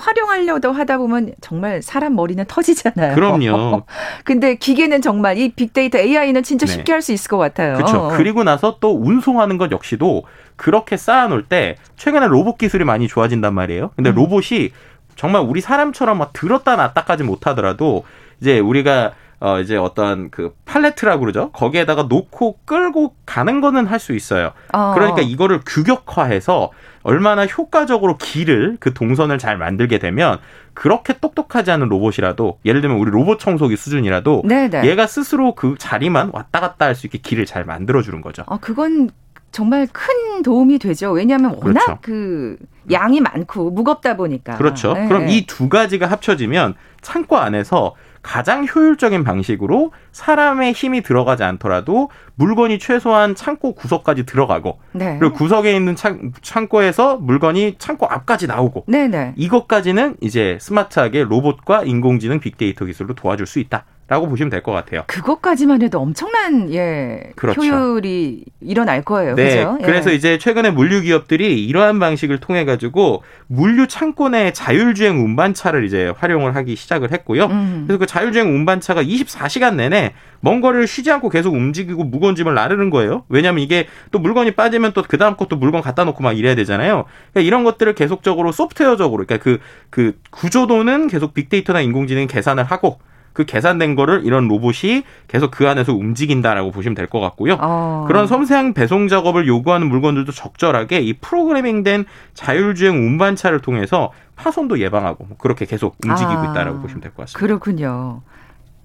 활용하려고 0.00 0.72
하다 0.72 0.98
보면 0.98 1.34
정말 1.40 1.82
사람 1.82 2.16
머리는 2.16 2.44
터지잖아요. 2.46 3.14
그럼요. 3.14 3.84
근데 4.24 4.54
기계는 4.54 5.02
정말 5.02 5.38
이 5.38 5.50
빅데이터 5.52 5.98
AI는 5.98 6.42
진짜 6.42 6.66
네. 6.66 6.72
쉽게 6.72 6.92
할 6.92 7.02
수 7.02 7.12
있을 7.12 7.28
것 7.28 7.36
같아요. 7.36 7.74
그렇죠. 7.74 8.12
그리고 8.16 8.44
나서 8.44 8.76
또 8.80 8.96
운송하는 8.96 9.58
것 9.58 9.72
역시도 9.72 10.22
그렇게 10.54 10.96
쌓아놓을 10.96 11.42
때 11.42 11.74
최근에 11.96 12.28
로봇 12.28 12.58
기술이 12.58 12.84
많이 12.84 13.08
좋아진단 13.08 13.52
말이에요. 13.52 13.90
근데 13.96 14.10
음. 14.10 14.14
로봇이 14.14 14.70
정말 15.16 15.42
우리 15.42 15.60
사람처럼 15.60 16.18
막 16.18 16.32
들었다 16.32 16.76
놨다까지 16.76 17.24
못하더라도 17.24 18.04
이제 18.40 18.60
우리가 18.60 19.12
어 19.44 19.58
이제 19.58 19.76
어떤 19.76 20.30
그 20.30 20.54
팔레트라고 20.66 21.18
그러죠. 21.20 21.50
거기에다가 21.50 22.04
놓고 22.04 22.58
끌고 22.64 23.16
가는 23.26 23.60
거는 23.60 23.86
할 23.86 23.98
수 23.98 24.14
있어요. 24.14 24.52
어. 24.72 24.92
그러니까 24.94 25.20
이거를 25.20 25.60
규격화해서 25.66 26.70
얼마나 27.02 27.44
효과적으로 27.46 28.16
길을 28.18 28.76
그 28.78 28.94
동선을 28.94 29.38
잘 29.38 29.56
만들게 29.58 29.98
되면 29.98 30.38
그렇게 30.74 31.14
똑똑하지 31.18 31.70
않은 31.72 31.88
로봇이라도 31.88 32.58
예를 32.64 32.80
들면 32.82 32.98
우리 32.98 33.10
로봇 33.10 33.40
청소기 33.40 33.76
수준이라도 33.76 34.42
네네. 34.46 34.84
얘가 34.88 35.06
스스로 35.08 35.54
그 35.56 35.74
자리만 35.78 36.30
왔다 36.32 36.60
갔다 36.60 36.86
할 36.86 36.94
수 36.94 37.06
있게 37.08 37.18
길을 37.18 37.44
잘 37.46 37.64
만들어 37.64 38.00
주는 38.02 38.20
거죠. 38.20 38.44
아 38.46 38.58
그건 38.60 39.10
정말 39.50 39.86
큰 39.92 40.42
도움이 40.42 40.78
되죠. 40.78 41.10
왜냐하면 41.10 41.50
워낙 41.62 41.84
그렇죠. 41.84 41.98
그 42.00 42.56
양이 42.92 43.20
많고 43.20 43.70
무겁다 43.70 44.16
보니까. 44.16 44.56
그렇죠. 44.56 44.94
네. 44.94 45.08
그럼 45.08 45.28
이 45.28 45.46
두 45.46 45.68
가지가 45.68 46.06
합쳐지면 46.06 46.74
창고 47.00 47.36
안에서 47.38 47.94
가장 48.22 48.66
효율적인 48.66 49.24
방식으로 49.24 49.92
사람의 50.12 50.72
힘이 50.72 51.02
들어가지 51.02 51.42
않더라도 51.42 52.10
물건이 52.36 52.78
최소한 52.78 53.34
창고 53.34 53.74
구석까지 53.74 54.24
들어가고 54.24 54.78
네. 54.92 55.16
그리고 55.18 55.34
구석에 55.34 55.74
있는 55.74 55.96
창, 55.96 56.32
창고에서 56.40 57.16
물건이 57.16 57.76
창고 57.78 58.06
앞까지 58.06 58.46
나오고 58.46 58.84
네네. 58.86 59.08
네. 59.08 59.34
이것까지는 59.36 60.16
이제 60.20 60.58
스마트하게 60.60 61.24
로봇과 61.24 61.82
인공지능 61.82 62.40
빅데이터 62.40 62.84
기술로 62.84 63.14
도와줄 63.14 63.46
수 63.46 63.58
있다. 63.58 63.84
라고 64.12 64.28
보시면 64.28 64.50
될 64.50 64.62
것 64.62 64.72
같아요. 64.72 65.04
그것까지만 65.06 65.80
해도 65.80 65.98
엄청난 65.98 66.70
예 66.74 67.32
그렇죠. 67.34 67.62
효율이 67.62 68.44
일어날 68.60 69.02
거예요. 69.02 69.34
네. 69.34 69.56
그죠? 69.56 69.78
예. 69.80 69.86
그래서 69.86 70.12
이제 70.12 70.36
최근에 70.36 70.70
물류 70.70 71.00
기업들이 71.00 71.64
이러한 71.64 71.98
방식을 71.98 72.38
통해 72.38 72.66
가지고 72.66 73.22
물류 73.46 73.88
창고 73.88 74.28
내 74.28 74.52
자율주행 74.52 75.18
운반차를 75.24 75.84
이제 75.86 76.12
활용을 76.18 76.54
하기 76.56 76.76
시작을 76.76 77.10
했고요. 77.10 77.46
음. 77.46 77.84
그래서 77.86 77.98
그 77.98 78.04
자율주행 78.06 78.54
운반차가 78.54 79.02
24시간 79.02 79.76
내내 79.76 80.12
먼 80.40 80.60
거리를 80.60 80.86
쉬지 80.86 81.10
않고 81.10 81.30
계속 81.30 81.54
움직이고 81.54 82.04
무거운 82.04 82.34
짐을 82.34 82.52
나르는 82.52 82.90
거예요. 82.90 83.24
왜냐하면 83.30 83.62
이게 83.64 83.86
또 84.10 84.18
물건이 84.18 84.50
빠지면 84.50 84.92
또 84.92 85.02
그 85.08 85.16
다음 85.18 85.36
것도 85.36 85.56
물건 85.56 85.80
갖다 85.82 86.04
놓고 86.04 86.22
막 86.22 86.32
이래야 86.36 86.54
되잖아요. 86.54 87.04
그러니까 87.32 87.40
이런 87.46 87.64
것들을 87.64 87.94
계속적으로 87.94 88.52
소프트웨어적으로 88.52 89.24
그러니까 89.24 89.42
그, 89.42 89.58
그 89.90 90.18
구조도는 90.30 91.08
계속 91.08 91.32
빅데이터나 91.32 91.80
인공지능 91.80 92.26
계산을 92.26 92.64
하고 92.64 92.98
그 93.32 93.44
계산된 93.44 93.94
거를 93.94 94.24
이런 94.24 94.48
로봇이 94.48 95.04
계속 95.28 95.50
그 95.50 95.68
안에서 95.68 95.94
움직인다라고 95.94 96.70
보시면 96.70 96.94
될 96.94 97.06
것 97.06 97.20
같고요. 97.20 97.58
어. 97.60 98.04
그런 98.08 98.26
섬세한 98.26 98.74
배송 98.74 99.08
작업을 99.08 99.46
요구하는 99.46 99.88
물건들도 99.88 100.32
적절하게 100.32 101.00
이 101.00 101.12
프로그래밍된 101.14 102.04
자율주행 102.34 102.94
운반차를 102.94 103.60
통해서 103.60 104.12
파손도 104.36 104.80
예방하고 104.80 105.24
뭐 105.24 105.36
그렇게 105.38 105.64
계속 105.66 105.96
움직이고 106.04 106.30
아. 106.40 106.50
있다라고 106.50 106.80
보시면 106.80 107.00
될 107.00 107.10
것 107.12 107.22
같습니다. 107.22 107.38
그렇군요. 107.38 108.22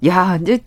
야, 0.05 0.37
이제 0.41 0.59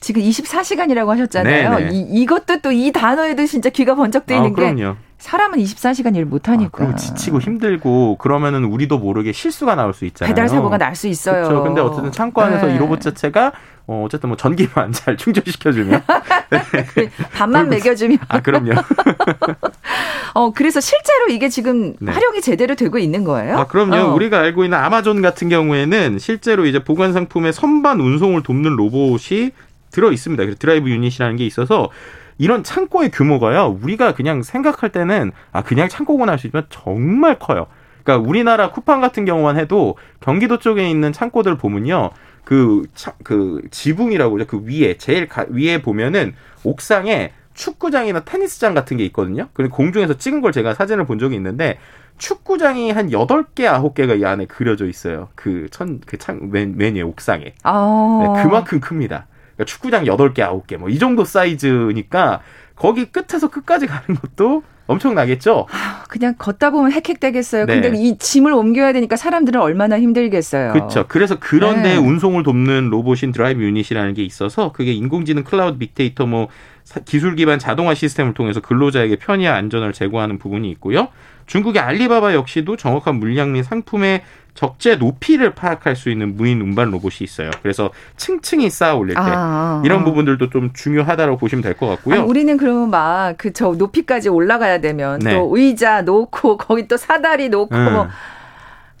지금 0.00 0.22
24시간이라고 0.22 1.08
하셨잖아요. 1.08 1.70
네, 1.78 1.84
네. 1.84 1.90
이, 1.92 2.00
이것도 2.22 2.60
또 2.62 2.72
이 2.72 2.90
단어에도 2.92 3.44
진짜 3.46 3.68
귀가 3.70 3.94
번쩍 3.94 4.24
뜨이는 4.26 4.52
아, 4.52 4.54
게 4.54 4.74
사람은 5.20 5.58
24시간 5.58 6.16
일 6.16 6.24
못하니까. 6.24 6.84
아, 6.84 6.94
지치고 6.96 7.40
힘들고 7.40 8.16
그러면은 8.16 8.64
우리도 8.64 8.98
모르게 8.98 9.32
실수가 9.32 9.74
나올 9.76 9.92
수 9.94 10.04
있잖아요. 10.06 10.34
배달 10.34 10.48
사고가 10.48 10.76
날 10.78 10.96
수 10.96 11.06
있어요. 11.08 11.44
그렇죠. 11.46 11.62
근데 11.62 11.80
어쨌든 11.80 12.10
창고 12.10 12.42
안에서 12.42 12.66
네. 12.66 12.74
이 12.74 12.78
로봇 12.78 13.00
자체가 13.00 13.52
어, 13.86 14.02
어쨌든 14.06 14.28
뭐 14.30 14.36
전기만 14.36 14.92
잘 14.92 15.16
충전시켜주면 15.16 16.02
네. 16.50 17.10
밥만 17.32 17.68
먹여주면 17.68 18.18
아 18.28 18.40
그럼요. 18.40 18.72
어 20.34 20.52
그래서 20.52 20.80
실제로 20.80 21.28
이게 21.28 21.48
지금 21.48 21.94
네. 22.00 22.12
활용이 22.12 22.40
제대로 22.40 22.74
되고 22.74 22.98
있는 22.98 23.24
거예요? 23.24 23.58
아 23.58 23.66
그럼요. 23.66 23.96
어. 23.96 24.14
우리가 24.14 24.38
알고 24.40 24.64
있는 24.64 24.78
아마존 24.78 25.22
같은 25.22 25.48
경우에는 25.48 26.18
실제로 26.18 26.66
이제 26.66 26.82
보관 26.82 27.12
상품의 27.12 27.52
선반 27.52 28.00
운송을 28.00 28.42
돕는 28.42 28.76
로봇이 28.76 29.50
들어 29.90 30.12
있습니다. 30.12 30.42
그래서 30.44 30.58
drive 30.58 30.88
unit이라는 30.88 31.36
게 31.36 31.44
있어서 31.46 31.90
이런 32.40 32.64
창고의 32.64 33.10
규모가요. 33.10 33.78
우리가 33.82 34.14
그냥 34.14 34.42
생각할 34.42 34.88
때는 34.90 35.30
아 35.52 35.62
그냥 35.62 35.90
창고구나 35.90 36.32
할 36.32 36.38
수 36.38 36.46
있지만 36.46 36.64
정말 36.70 37.38
커요. 37.38 37.66
그러니까 38.02 38.26
우리나라 38.26 38.70
쿠팡 38.70 39.02
같은 39.02 39.26
경우만 39.26 39.58
해도 39.58 39.96
경기도 40.20 40.58
쪽에 40.58 40.88
있는 40.88 41.12
창고들 41.12 41.58
보면요. 41.58 42.08
그, 42.44 42.84
차, 42.94 43.12
그 43.24 43.60
지붕이라고 43.70 44.32
그러죠. 44.32 44.50
그 44.50 44.64
위에 44.66 44.96
제일 44.96 45.28
가, 45.28 45.44
위에 45.50 45.82
보면은 45.82 46.34
옥상에 46.64 47.32
축구장이나 47.52 48.20
테니스장 48.20 48.72
같은 48.72 48.96
게 48.96 49.04
있거든요. 49.06 49.48
그리고 49.52 49.76
공중에서 49.76 50.14
찍은 50.16 50.40
걸 50.40 50.52
제가 50.52 50.72
사진을 50.72 51.04
본 51.04 51.18
적이 51.18 51.36
있는데 51.36 51.78
축구장이 52.16 52.90
한 52.90 53.12
여덟 53.12 53.44
개 53.54 53.66
아홉 53.66 53.94
개가이 53.94 54.24
안에 54.24 54.46
그려져 54.46 54.86
있어요. 54.86 55.28
그 55.34 55.66
천, 55.70 56.00
그 56.06 56.16
창, 56.16 56.48
맨, 56.50 56.74
맨 56.78 56.94
위에 56.94 57.02
옥상에. 57.02 57.52
아. 57.64 58.32
네, 58.34 58.42
그만큼 58.42 58.80
큽니다. 58.80 59.26
그러니까 59.60 59.64
축구장 59.66 60.04
8개, 60.04 60.38
9개 60.38 60.76
뭐 60.76 60.88
이 60.88 60.98
정도 60.98 61.24
사이즈니까 61.24 62.40
거기 62.74 63.06
끝에서 63.06 63.48
끝까지 63.48 63.86
가는 63.86 64.18
것도 64.18 64.62
엄청나겠죠? 64.86 65.66
그냥 66.08 66.34
걷다 66.36 66.70
보면 66.70 66.90
헥헥되겠어요. 66.90 67.66
네. 67.66 67.80
근데 67.80 67.96
이 67.96 68.18
짐을 68.18 68.52
옮겨야 68.52 68.92
되니까 68.92 69.14
사람들은 69.16 69.60
얼마나 69.60 70.00
힘들겠어요. 70.00 70.72
그렇죠. 70.72 71.04
그래서 71.06 71.36
그런데 71.38 71.94
네. 71.94 71.96
운송을 71.96 72.42
돕는 72.42 72.90
로봇인 72.90 73.30
drive 73.30 73.62
unit이라는 73.62 74.14
게 74.14 74.24
있어서 74.24 74.72
그게 74.72 74.92
인공지능 74.92 75.44
클라우드 75.44 75.78
빅데이터 75.78 76.26
뭐 76.26 76.48
기술 77.04 77.36
기반 77.36 77.58
자동화 77.58 77.94
시스템을 77.94 78.34
통해서 78.34 78.60
근로자에게 78.60 79.16
편의와 79.16 79.54
안전을 79.54 79.92
제공하는 79.92 80.38
부분이 80.38 80.68
있고요. 80.72 81.08
중국의 81.46 81.80
알리바바 81.82 82.34
역시도 82.34 82.76
정확한 82.76 83.16
물량 83.16 83.52
및 83.52 83.62
상품의 83.64 84.22
적재 84.54 84.96
높이를 84.96 85.54
파악할 85.54 85.94
수 85.96 86.10
있는 86.10 86.36
무인 86.36 86.60
운반 86.60 86.90
로봇이 86.90 87.18
있어요. 87.20 87.50
그래서 87.62 87.90
층층이 88.16 88.68
쌓아 88.70 88.94
올릴 88.94 89.14
때 89.14 89.20
아, 89.20 89.24
아, 89.26 89.82
이런 89.84 90.00
아. 90.00 90.04
부분들도 90.04 90.50
좀 90.50 90.72
중요하다고 90.72 91.36
보시면 91.38 91.62
될 91.62 91.74
것 91.74 91.86
같고요. 91.86 92.16
아니, 92.16 92.24
우리는 92.24 92.56
그러면 92.56 92.90
막 92.90 93.34
그 93.38 93.52
저 93.52 93.70
높이까지 93.70 94.28
올라가야 94.28 94.80
되면 94.80 95.20
네. 95.20 95.34
또 95.34 95.48
의자 95.56 96.02
놓고 96.02 96.56
거기 96.58 96.88
또 96.88 96.96
사다리 96.96 97.48
놓고 97.48 97.74
음. 97.74 97.92
뭐 97.92 98.08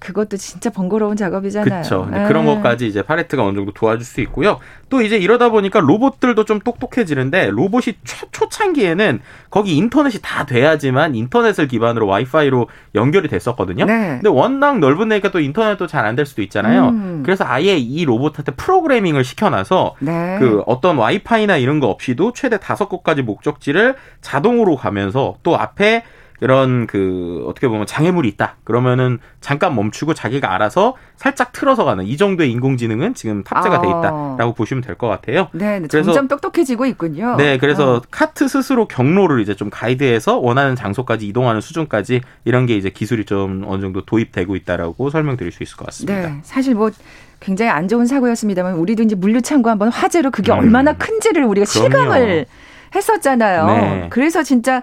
그것도 0.00 0.36
진짜 0.38 0.70
번거로운 0.70 1.16
작업이잖아요. 1.16 1.82
그렇죠. 1.82 2.08
그런 2.26 2.46
것까지 2.46 2.86
이제 2.86 3.02
팔레트가 3.02 3.44
어느 3.44 3.54
정도 3.56 3.72
도와줄 3.72 4.04
수 4.04 4.20
있고요. 4.22 4.58
또 4.88 5.02
이제 5.02 5.16
이러다 5.16 5.50
보니까 5.50 5.78
로봇들도 5.80 6.44
좀 6.46 6.58
똑똑해지는데 6.60 7.50
로봇이 7.50 7.96
초, 8.04 8.26
초창기에는 8.32 9.20
거기 9.50 9.76
인터넷이 9.76 10.20
다 10.22 10.46
돼야지만 10.46 11.14
인터넷을 11.14 11.68
기반으로 11.68 12.06
와이파이로 12.06 12.68
연결이 12.94 13.28
됐었거든요. 13.28 13.84
네. 13.84 13.92
근데 14.20 14.28
워낙 14.30 14.78
넓은 14.78 15.08
데니까 15.08 15.30
또 15.30 15.38
인터넷도 15.40 15.86
잘 15.86 16.06
안 16.06 16.16
될 16.16 16.26
수도 16.26 16.42
있잖아요. 16.42 16.88
음. 16.88 17.22
그래서 17.24 17.44
아예 17.46 17.76
이 17.76 18.04
로봇한테 18.04 18.52
프로그래밍을 18.52 19.22
시켜놔서 19.22 19.94
네. 20.00 20.38
그 20.40 20.62
어떤 20.66 20.96
와이파이나 20.96 21.56
이런 21.58 21.78
거 21.78 21.88
없이도 21.88 22.32
최대 22.32 22.58
다섯 22.58 22.88
곳까지 22.88 23.22
목적지를 23.22 23.94
자동으로 24.22 24.76
가면서 24.76 25.36
또 25.42 25.56
앞에 25.58 26.02
이런 26.40 26.86
그 26.86 27.44
어떻게 27.46 27.68
보면 27.68 27.86
장애물이 27.86 28.28
있다. 28.30 28.56
그러면은 28.64 29.18
잠깐 29.40 29.74
멈추고 29.74 30.14
자기가 30.14 30.54
알아서 30.54 30.96
살짝 31.16 31.52
틀어서 31.52 31.84
가는 31.84 32.04
이 32.06 32.16
정도의 32.16 32.50
인공지능은 32.52 33.14
지금 33.14 33.42
탑재가 33.44 33.76
아. 33.76 33.80
돼 33.80 33.88
있다라고 33.88 34.54
보시면 34.54 34.82
될 34.82 34.96
것 34.96 35.08
같아요. 35.08 35.48
네, 35.52 35.80
네, 35.80 35.86
그래서 35.90 36.12
점점 36.12 36.28
똑똑해지고 36.28 36.84
있군요. 36.86 37.36
네, 37.36 37.56
그래서 37.58 37.96
어. 37.96 38.02
카트 38.10 38.48
스스로 38.48 38.86
경로를 38.88 39.40
이제 39.40 39.54
좀 39.54 39.70
가이드해서 39.70 40.38
원하는 40.38 40.76
장소까지 40.76 41.26
이동하는 41.26 41.60
수준까지 41.60 42.20
이런 42.44 42.66
게 42.66 42.76
이제 42.76 42.90
기술이 42.90 43.24
좀 43.24 43.64
어느 43.66 43.80
정도 43.80 44.04
도입되고 44.04 44.56
있다라고 44.56 45.10
설명드릴 45.10 45.52
수 45.52 45.62
있을 45.62 45.76
것 45.76 45.86
같습니다. 45.86 46.20
네, 46.28 46.38
사실 46.42 46.74
뭐 46.74 46.90
굉장히 47.38 47.70
안 47.70 47.88
좋은 47.88 48.04
사고였습니다만 48.06 48.74
우리도 48.74 49.02
이제 49.02 49.14
물류창고 49.14 49.70
한번 49.70 49.88
화재로 49.88 50.30
그게 50.30 50.52
음. 50.52 50.58
얼마나 50.58 50.92
큰지를 50.92 51.44
우리가 51.44 51.64
그럼요. 51.66 51.90
실감을 51.90 52.46
했었잖아요. 52.94 53.66
네. 53.66 54.06
그래서 54.10 54.42
진짜 54.42 54.82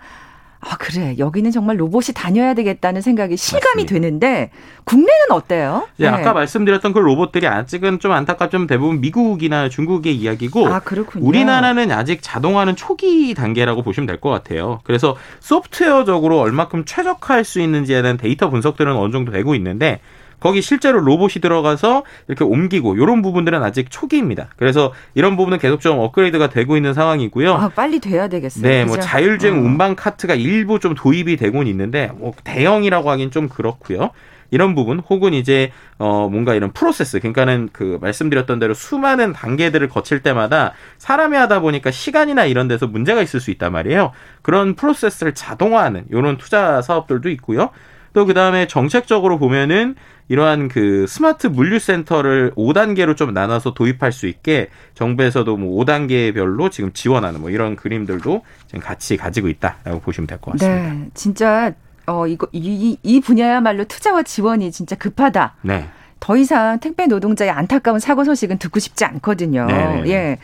아, 0.60 0.76
그래. 0.78 1.16
여기는 1.18 1.52
정말 1.52 1.80
로봇이 1.80 2.08
다녀야 2.16 2.54
되겠다는 2.54 3.02
생각이 3.02 3.38
실감이 3.38 3.84
맞습니다. 3.84 3.94
되는데 3.94 4.52
국내는 4.86 5.32
어때요? 5.32 5.88
네. 5.98 6.08
아까 6.08 6.34
말씀드렸던 6.34 6.94
그 6.94 7.00
로봇들이 7.00 7.48
아직은 7.48 8.00
좀 8.00 8.12
안타깝지만 8.12 8.66
대부분 8.68 9.00
미국이나 9.00 9.70
중국의 9.70 10.16
이야기고 10.16 10.68
아, 10.68 10.80
그렇군요. 10.80 11.26
우리나라는 11.26 11.92
아직 11.92 12.22
자동화는 12.22 12.76
초기 12.76 13.34
단계라고 13.34 13.84
보시면 13.84 14.08
될 14.08 14.18
것 14.20 14.30
같아요. 14.32 14.80
그래서 14.84 15.16
소프트웨어적으로 15.40 16.40
얼마큼 16.40 16.86
최적화할 16.86 17.44
수 17.44 17.60
있는지에 17.62 18.02
대한 18.02 18.18
데이터 18.18 18.50
분석들은 18.50 18.96
어느 18.96 19.12
정도 19.12 19.32
되고 19.32 19.54
있는데 19.56 20.00
거기 20.40 20.62
실제로 20.62 21.00
로봇이 21.00 21.36
들어가서 21.42 22.04
이렇게 22.28 22.44
옮기고 22.44 22.96
이런 22.96 23.22
부분들은 23.22 23.64
아직 23.64 23.90
초기입니다. 23.90 24.50
그래서 24.56 24.94
이런 25.16 25.36
부분은 25.36 25.58
계속 25.58 25.82
좀 25.82 26.00
업그레이드가 26.00 26.50
되고 26.50 26.76
있는 26.78 26.94
상황이고요. 26.94 27.54
아, 27.54 27.70
빨리 27.70 28.00
돼야 28.00 28.28
되겠어요. 28.28 28.62
네, 28.62 28.86
뭐 28.86 28.96
그죠? 28.96 28.98
뭐 28.98 29.08
자율주행 29.08 29.58
어. 29.58 29.62
운반 29.62 29.96
카트가 29.96 30.36
일부 30.36 30.80
좀 30.80 30.94
도입이 30.94 31.38
되곤 31.38 31.68
있는데 31.68 32.12
뭐 32.16 32.34
대형이라고 32.44 33.10
하긴 33.10 33.32
좀 33.32 33.50
그렇고요. 33.50 34.12
이런 34.50 34.76
부분 34.76 35.00
혹은 35.00 35.34
이제 35.34 35.72
어 35.98 36.30
뭔가 36.30 36.54
이런 36.54 36.72
프로세스 36.72 37.20
그러니까는 37.20 37.70
그 37.74 37.98
말씀드렸던 38.02 38.60
대로 38.60 38.74
수많은 38.74 39.34
단계들을 39.34 39.90
거칠 39.90 40.22
때마다 40.22 40.74
사람이 41.00 41.36
하다 41.36 41.60
보니까 41.60 41.92
시간이나 41.92 42.46
이런 42.46 42.68
데서 42.68 42.88
문제가 42.88 43.22
있을 43.22 43.40
수 43.40 43.52
있단 43.52 43.72
말이에요. 43.72 44.12
그런 44.42 44.76
프로세스를 44.76 45.34
자동화하는 45.34 46.06
이런 46.12 46.38
투자 46.38 46.82
사업들도 46.82 47.30
있고요. 47.32 47.72
또 48.14 48.26
그다음에 48.26 48.68
정책적으로 48.68 49.38
보면은 49.38 49.96
이러한 50.30 50.68
그 50.68 51.06
스마트 51.08 51.48
물류센터를 51.48 52.52
5단계로 52.56 53.16
좀 53.16 53.34
나눠서 53.34 53.74
도입할 53.74 54.12
수 54.12 54.28
있게 54.28 54.70
정부에서도 54.94 55.56
뭐 55.58 55.84
5단계별로 55.86 56.70
지금 56.72 56.92
지원하는 56.94 57.40
뭐 57.42 57.50
이런 57.50 57.76
그림들도 57.76 58.44
지금 58.68 58.80
같이 58.82 59.16
가지고 59.18 59.48
있다라고 59.48 60.00
보시면 60.02 60.28
될 60.28 60.38
것 60.40 60.52
같습니다. 60.52 60.94
네. 60.94 61.10
진짜 61.14 61.72
어 62.06 62.28
이거 62.28 62.48
이, 62.52 62.98
이 63.04 63.20
분야야말로 63.22 63.84
투자와 63.86 64.24
지원이 64.24 64.72
진짜 64.72 64.96
급하다. 64.96 65.56
네. 65.62 65.88
더 66.20 66.36
이상 66.36 66.80
택배 66.80 67.06
노동자의 67.06 67.52
안타까운 67.52 68.00
사고 68.00 68.24
소식은 68.24 68.58
듣고 68.58 68.80
싶지 68.80 69.06
않거든요. 69.06 69.66
네네. 69.68 70.10
예. 70.10 70.38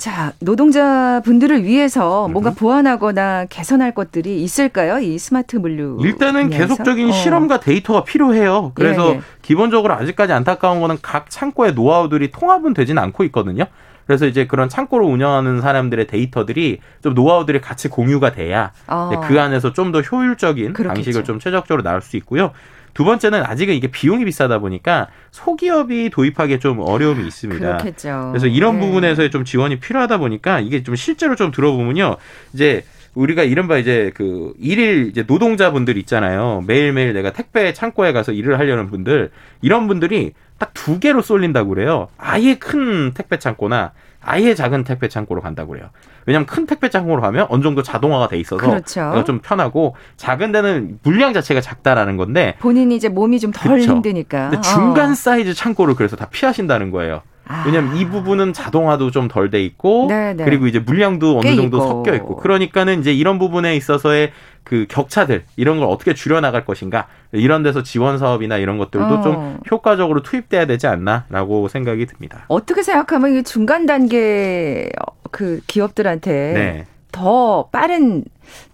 자, 0.00 0.32
노동자분들을 0.40 1.64
위해서 1.64 2.26
뭔가 2.28 2.52
보완하거나 2.52 3.44
개선할 3.50 3.92
것들이 3.92 4.42
있을까요? 4.42 4.98
이 4.98 5.18
스마트 5.18 5.56
물류. 5.56 5.98
일단은? 6.00 6.48
계속적인 6.48 7.10
어. 7.10 7.12
실험과 7.12 7.60
데이터가 7.60 8.04
필요해요. 8.04 8.72
그래서 8.74 9.10
예, 9.10 9.16
예. 9.16 9.20
기본적으로 9.42 9.92
아직까지 9.92 10.32
안타까운 10.32 10.80
거는 10.80 10.96
각 11.02 11.28
창고의 11.28 11.74
노하우들이 11.74 12.30
통합은 12.30 12.72
되지는 12.72 13.02
않고 13.02 13.24
있거든요. 13.24 13.66
그래서 14.06 14.26
이제 14.26 14.46
그런 14.46 14.68
창고를 14.68 15.06
운영하는 15.06 15.60
사람들의 15.60 16.06
데이터들이 16.06 16.78
좀 17.02 17.14
노하우들이 17.14 17.60
같이 17.60 17.88
공유가 17.88 18.32
돼야 18.32 18.72
어. 18.86 19.10
그 19.26 19.40
안에서 19.40 19.72
좀 19.72 19.90
더 19.92 20.00
효율적인 20.02 20.72
그렇겠죠. 20.72 20.94
방식을 20.94 21.24
좀 21.24 21.38
최적적으로 21.40 21.82
나올 21.82 22.00
수 22.00 22.16
있고요. 22.18 22.52
두 22.94 23.04
번째는 23.04 23.44
아직은 23.44 23.74
이게 23.74 23.88
비용이 23.88 24.24
비싸다 24.24 24.58
보니까 24.58 25.08
소기업이 25.32 26.10
도입하기에 26.10 26.58
좀 26.58 26.78
어려움이 26.80 27.26
있습니다. 27.26 27.60
그렇겠죠. 27.78 28.28
그래서 28.30 28.46
이런 28.46 28.78
네. 28.78 28.86
부분에서의 28.86 29.30
좀 29.30 29.44
지원이 29.44 29.80
필요하다 29.80 30.18
보니까 30.18 30.60
이게 30.60 30.82
좀 30.82 30.94
실제로 30.96 31.34
좀 31.36 31.50
들어보면요. 31.50 32.16
이제 32.52 32.84
우리가 33.14 33.42
이른바 33.42 33.76
이제 33.78 34.12
그 34.14 34.52
일일 34.58 35.08
이제 35.08 35.24
노동자분들 35.26 35.96
있잖아요. 35.98 36.62
매일매일 36.66 37.12
내가 37.12 37.32
택배 37.32 37.72
창고에 37.72 38.12
가서 38.12 38.32
일을 38.32 38.58
하려는 38.58 38.90
분들 38.90 39.30
이런 39.62 39.86
분들이 39.88 40.32
딱 40.58 40.70
두 40.74 40.98
개로 40.98 41.20
쏠린다고 41.22 41.70
그래요. 41.70 42.08
아예 42.16 42.54
큰 42.54 43.12
택배 43.12 43.38
창고나 43.38 43.92
아예 44.22 44.54
작은 44.54 44.84
택배 44.84 45.08
창고로 45.08 45.40
간다고 45.40 45.72
그래요. 45.72 45.90
왜냐하면 46.26 46.46
큰 46.46 46.66
택배 46.66 46.88
창고로 46.90 47.20
가면 47.22 47.46
어느 47.48 47.62
정도 47.62 47.82
자동화가 47.82 48.28
돼 48.28 48.38
있어서 48.38 48.66
그렇죠. 48.66 49.24
좀 49.26 49.40
편하고 49.40 49.94
작은 50.16 50.52
데는 50.52 50.98
물량 51.02 51.32
자체가 51.32 51.60
작다라는 51.60 52.16
건데 52.16 52.56
본인이 52.60 52.96
이제 52.96 53.08
몸이 53.08 53.40
좀덜 53.40 53.80
힘드니까. 53.80 54.50
근데 54.50 54.60
중간 54.68 55.10
어. 55.10 55.14
사이즈 55.14 55.54
창고를 55.54 55.94
그래서 55.94 56.16
다 56.16 56.26
피하신다는 56.30 56.90
거예요. 56.90 57.22
아. 57.50 57.64
왜냐하면 57.66 57.96
이 57.96 58.06
부분은 58.06 58.52
자동화도 58.52 59.10
좀 59.10 59.28
덜 59.28 59.50
돼 59.50 59.62
있고 59.64 60.06
네네. 60.08 60.34
네. 60.34 60.44
그리고 60.44 60.66
이제 60.66 60.78
물량도 60.78 61.38
어느 61.38 61.56
정도 61.56 61.76
있고. 61.78 61.88
섞여 61.88 62.14
있고 62.14 62.36
그러니까는 62.36 63.00
이제 63.00 63.12
이런 63.12 63.38
부분에 63.38 63.76
있어서의 63.76 64.32
그 64.64 64.86
격차들 64.88 65.44
이런 65.56 65.78
걸 65.78 65.88
어떻게 65.88 66.14
줄여 66.14 66.40
나갈 66.40 66.64
것인가 66.64 67.06
이런 67.32 67.62
데서 67.62 67.82
지원 67.82 68.18
사업이나 68.18 68.56
이런 68.58 68.78
것들도 68.78 69.06
어. 69.06 69.22
좀 69.22 69.58
효과적으로 69.70 70.22
투입돼야 70.22 70.66
되지 70.66 70.86
않나라고 70.86 71.68
생각이 71.68 72.06
듭니다. 72.06 72.44
어떻게 72.48 72.82
생각하면 72.82 73.36
이 73.36 73.42
중간 73.42 73.86
단계 73.86 74.90
그 75.30 75.60
기업들한테 75.66 76.30
네. 76.30 76.86
더 77.12 77.68
빠른 77.70 78.24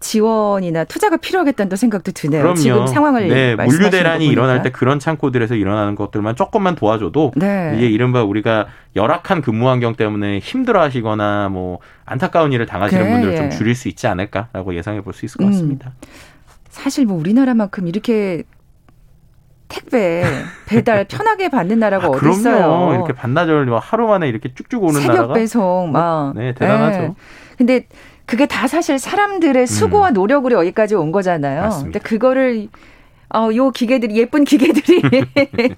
지원이나 0.01 0.85
투자가 0.85 1.17
필요하겠다는 1.19 1.77
생각도 1.77 2.13
드네요. 2.13 2.43
그럼요. 2.43 2.57
지금 2.57 2.87
상황을 2.87 3.29
네, 3.29 3.55
물류 3.57 3.91
대란이 3.91 4.27
일어날 4.27 4.63
때 4.63 4.71
그런 4.71 4.99
창고들에서 4.99 5.55
일어나는 5.55 5.95
것들만 5.95 6.35
조금만 6.37 6.75
도와줘도 6.75 7.33
네. 7.37 7.75
이게 7.77 7.87
이른바 7.89 8.23
우리가 8.23 8.67
열악한 8.95 9.43
근무 9.43 9.69
환경 9.69 9.95
때문에 9.95 10.39
힘들어하시거나 10.39 11.51
뭐 11.51 11.79
안타까운 12.05 12.53
일을 12.53 12.67
당하시는 12.67 13.03
네. 13.05 13.11
분들을 13.13 13.37
좀 13.37 13.51
줄일 13.51 13.75
수 13.75 13.89
있지 13.89 14.07
않을까라고 14.07 14.75
예상해 14.75 15.01
볼 15.03 15.13
수 15.13 15.25
있을 15.27 15.39
것 15.39 15.45
음. 15.45 15.51
같습니다. 15.51 15.93
음. 16.03 16.07
사실 16.71 17.07
뭐 17.07 17.19
우리나라만큼 17.19 17.89
이렇게 17.89 18.43
택배 19.69 20.23
배달 20.67 21.05
편하게 21.09 21.49
받는 21.49 21.79
나라가 21.79 22.07
아, 22.07 22.11
어디 22.11 22.31
있어요? 22.31 22.93
이렇게 22.95 23.13
반나절 23.13 23.67
뭐 23.67 23.79
하루 23.79 24.07
만에 24.07 24.29
이렇게 24.29 24.53
쭉쭉 24.55 24.83
오는 24.85 25.01
새벽 25.01 25.15
나라가 25.17 25.35
배송 25.35 25.91
막 25.93 26.35
네, 26.37 26.55
대단하죠. 26.55 26.99
네. 27.01 27.15
근데 27.59 27.87
그게 28.27 28.47
다 28.47 28.67
사실 28.67 28.99
사람들의 28.99 29.67
수고와 29.67 30.09
음. 30.09 30.15
노력으로 30.15 30.59
여기까지 30.59 30.95
온 30.95 31.13
거잖아요. 31.13 31.63
맞습니다. 31.63 31.99
근데 31.99 31.99
그거를 32.01 32.69
어, 33.35 33.49
요 33.55 33.71
기계들이 33.71 34.17
예쁜 34.17 34.45
기계들이 34.45 35.03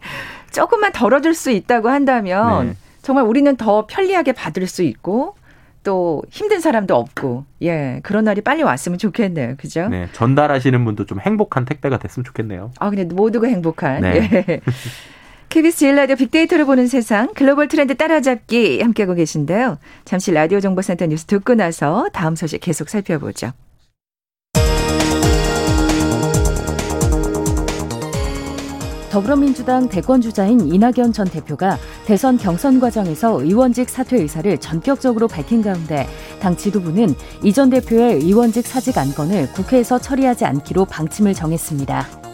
조금만 0.51 0.93
덜어줄 0.93 1.35
수 1.35 1.51
있다고 1.51 1.89
한다면 1.89 2.69
네. 2.69 2.77
정말 3.03 3.25
우리는 3.25 3.57
더 3.57 3.87
편리하게 3.87 4.33
받을 4.33 4.67
수 4.67 4.83
있고 4.83 5.35
또 5.85 6.23
힘든 6.31 6.61
사람도 6.61 6.95
없고 6.95 7.45
예 7.63 8.01
그런 8.03 8.25
날이 8.25 8.41
빨리 8.41 8.63
왔으면 8.63 8.99
좋겠네요 8.99 9.55
그죠? 9.57 9.89
네 9.89 10.09
전달하시는 10.13 10.85
분도 10.85 11.07
좀 11.07 11.21
행복한 11.21 11.65
택배가 11.65 11.99
됐으면 11.99 12.25
좋겠네요. 12.25 12.73
아 12.79 12.91
근데 12.91 13.05
모두가 13.05 13.47
행복한. 13.47 14.03
네. 14.03 14.45
예. 14.49 14.61
KBS 15.49 15.79
제일 15.79 15.97
라디오 15.97 16.15
빅데이터를 16.17 16.67
보는 16.67 16.89
세상 16.89 17.33
글로벌 17.35 17.69
트렌드 17.69 17.97
따라잡기 17.97 18.81
함께하고 18.83 19.15
계신데요. 19.15 19.79
잠시 20.05 20.31
라디오 20.31 20.61
정보센터 20.61 21.07
뉴스 21.07 21.25
듣고 21.25 21.55
나서 21.55 22.09
다음 22.13 22.37
소식 22.37 22.61
계속 22.61 22.89
살펴보죠. 22.91 23.53
더불어민주당 29.11 29.89
대권 29.89 30.21
주자인 30.21 30.61
이낙연 30.61 31.15
전 31.15 31.27
대표가 31.27 31.79
대선 32.05 32.37
경선 32.37 32.79
과정에서 32.79 33.43
의원직 33.43 33.89
사퇴 33.89 34.19
의사를 34.19 34.59
전격적으로 34.59 35.29
밝힌 35.29 35.63
가운데 35.63 36.07
당 36.41 36.55
지도부는 36.57 37.15
이 37.43 37.53
전 37.53 37.71
대표의 37.71 38.17
의원직 38.17 38.67
사직 38.67 38.99
안건을 38.99 39.51
국회에서 39.53 39.99
처리하지 39.99 40.45
않기로 40.45 40.85
방침을 40.85 41.33
정했습니다. 41.33 42.28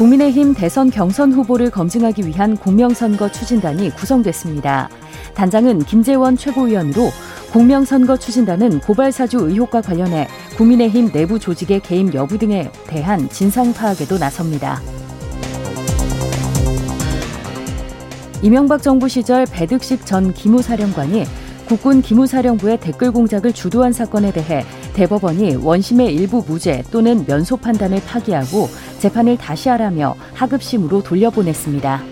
국민의힘 0.00 0.54
대선 0.54 0.90
경선 0.90 1.30
후보를 1.30 1.70
검증하기 1.70 2.26
위한 2.26 2.56
공명선거 2.56 3.30
추진단이 3.30 3.90
구성됐습니다. 3.90 4.88
단장은 5.34 5.80
김재원 5.80 6.38
최고위원으로 6.38 7.10
공명선거 7.52 8.16
추진단은 8.16 8.80
고발사주 8.80 9.36
의혹과 9.36 9.82
관련해 9.82 10.26
국민의힘 10.56 11.12
내부 11.12 11.38
조직의 11.38 11.80
개입 11.80 12.14
여부 12.14 12.38
등에 12.38 12.72
대한 12.86 13.28
진상 13.28 13.74
파악에도 13.74 14.16
나섭니다. 14.16 14.80
이명박 18.40 18.82
정부 18.82 19.06
시절 19.06 19.44
배득식 19.44 20.06
전 20.06 20.32
기무사령관이 20.32 21.26
국군 21.70 22.02
기무사령부의 22.02 22.80
댓글 22.80 23.12
공작을 23.12 23.52
주도한 23.52 23.92
사건에 23.92 24.32
대해 24.32 24.64
대법원이 24.92 25.54
원심의 25.54 26.12
일부 26.12 26.42
무죄 26.44 26.82
또는 26.90 27.24
면소 27.28 27.58
판단을 27.58 28.02
파기하고 28.04 28.66
재판을 28.98 29.36
다시 29.36 29.68
하라며 29.68 30.16
하급심으로 30.34 31.04
돌려보냈습니다. 31.04 32.02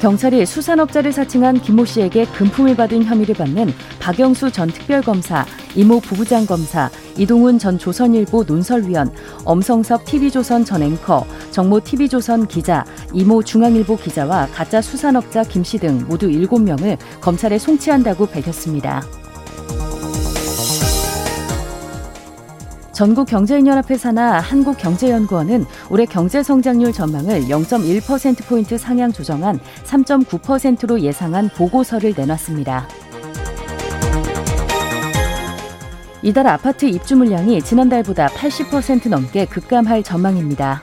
경찰이 0.00 0.46
수산업자를 0.46 1.12
사칭한 1.12 1.60
김모 1.60 1.84
씨에게 1.84 2.24
금품을 2.24 2.74
받은 2.74 3.04
혐의를 3.04 3.34
받는 3.34 3.74
박영수 4.00 4.50
전 4.50 4.68
특별검사, 4.68 5.44
이모 5.76 6.00
부부장 6.00 6.46
검사, 6.46 6.88
이동훈 7.16 7.58
전 7.58 7.78
조선일보 7.78 8.44
논설위원, 8.44 9.12
엄성섭 9.44 10.04
TV조선 10.04 10.64
전 10.64 10.82
앵커, 10.82 11.24
정모 11.50 11.80
TV조선 11.80 12.46
기자, 12.46 12.84
이모 13.12 13.42
중앙일보 13.42 13.96
기자와 13.96 14.48
가짜 14.52 14.80
수산업자 14.80 15.42
김 15.44 15.62
씨 15.62 15.78
등 15.78 16.04
모두 16.08 16.28
7명을 16.28 16.98
검찰에 17.20 17.58
송치한다고 17.58 18.26
밝혔습니다. 18.26 19.02
전국경제인연합회 22.92 23.98
산하 23.98 24.38
한국경제연구원은 24.38 25.64
올해 25.90 26.06
경제성장률 26.06 26.92
전망을 26.92 27.40
0.1%포인트 27.42 28.78
상향 28.78 29.12
조정한 29.12 29.58
3.9%로 29.84 31.00
예상한 31.00 31.48
보고서를 31.48 32.14
내놨습니다. 32.16 32.86
이달 36.24 36.46
아파트 36.46 36.86
입주 36.86 37.16
물량이 37.16 37.60
지난달보다 37.60 38.28
80% 38.28 39.10
넘게 39.10 39.44
급감할 39.44 40.02
전망입니다. 40.02 40.82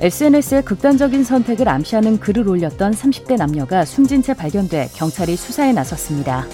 SNS에 0.00 0.62
극단적인 0.62 1.22
선택을 1.22 1.68
암시하는 1.68 2.18
글을 2.18 2.48
올렸던 2.48 2.94
30대 2.94 3.36
남녀가 3.36 3.84
숨진 3.84 4.22
채 4.22 4.34
발견돼 4.34 4.88
경찰이 4.96 5.36
수사에 5.36 5.72
나섰습니다. 5.72 6.44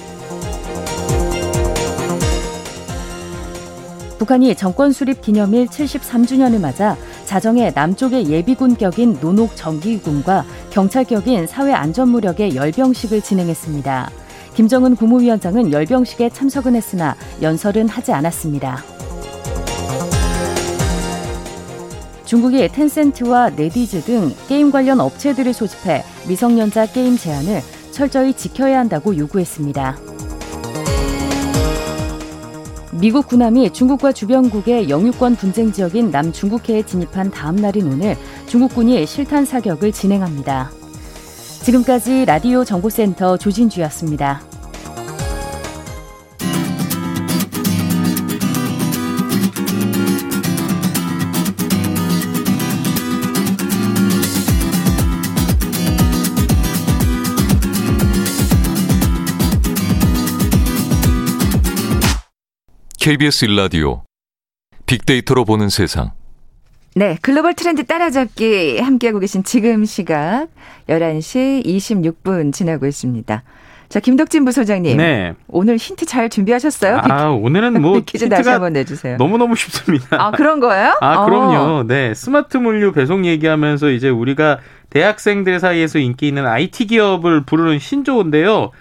북한이 4.18 4.55
정권 4.57 4.92
수립 4.92 5.22
기념일 5.22 5.68
73주년을 5.68 6.61
맞아 6.61 6.98
자정에 7.24 7.72
남쪽의 7.74 8.29
예비군 8.29 8.76
격인 8.76 9.20
노녹 9.20 9.57
정기군과 9.57 10.44
경찰 10.68 11.05
격인 11.05 11.46
사회안전무력의 11.46 12.57
열병식을 12.57 13.22
진행했습니다. 13.22 14.19
김정은 14.61 14.94
국무위원장은 14.94 15.73
열병식에 15.73 16.29
참석은 16.29 16.77
했으나 16.77 17.16
연설은 17.40 17.88
하지 17.88 18.12
않았습니다. 18.12 18.85
중국이 22.27 22.68
텐센트와 22.68 23.49
네디즈 23.49 24.03
등 24.03 24.35
게임 24.49 24.70
관련 24.70 25.01
업체들을 25.01 25.55
소집해 25.55 26.05
미성년자 26.29 26.92
게임 26.92 27.16
제한을 27.16 27.62
철저히 27.90 28.35
지켜야 28.35 28.81
한다고 28.81 29.16
요구했습니다. 29.16 29.96
미국 33.01 33.29
군함이 33.29 33.73
중국과 33.73 34.12
주변국의 34.12 34.90
영유권 34.90 35.37
분쟁 35.37 35.73
지역인 35.73 36.11
남중국해에 36.11 36.83
진입한 36.83 37.31
다음 37.31 37.57
날인 37.57 37.90
오늘 37.90 38.14
중국군이 38.46 39.07
실탄 39.07 39.46
사격을 39.46 39.92
진행합니다. 39.92 40.70
지금까지 41.62 42.27
라디오 42.27 42.62
정보센터 42.62 43.38
조진주였습니다. 43.38 44.50
KBS 63.01 63.47
일라디오 63.47 64.03
빅데이터로 64.85 65.47
보는 65.47 65.71
세상. 65.71 66.11
네, 66.95 67.17
글로벌 67.23 67.55
트렌드 67.55 67.87
따라잡기 67.87 68.79
함께하고 68.79 69.21
계신 69.21 69.43
지금 69.43 69.87
시각 69.87 70.49
11시 70.87 71.65
26분 71.65 72.53
지나고 72.53 72.87
있습니다. 72.87 73.43
자, 73.89 74.01
김덕진 74.01 74.45
부소장님. 74.45 74.99
네. 74.99 75.33
오늘 75.49 75.79
힌트 75.79 76.05
잘 76.05 76.29
준비하셨어요? 76.29 76.99
아, 77.05 77.29
오늘은 77.31 77.81
뭐 77.81 78.01
퀴즈 78.05 78.29
다시 78.29 78.51
한번 78.51 78.75
내주세요. 78.75 79.17
너무너무 79.17 79.57
쉽습니다. 79.57 80.23
아, 80.23 80.31
그런 80.33 80.61
거예요? 80.61 80.95
아, 81.01 81.25
그럼요. 81.25 81.55
어. 81.57 81.83
네. 81.85 82.13
스마트 82.13 82.59
물류 82.59 82.93
배송 82.93 83.25
얘기하면서 83.25 83.93
이제 83.93 84.11
우리가 84.11 84.59
대학생들 84.91 85.59
사이에서 85.59 85.99
인기 85.99 86.29
있는 86.29 86.47
IT 86.47 86.89
기업을 86.89 87.47
부르는 87.47 87.79
신조어인데요. 87.79 88.73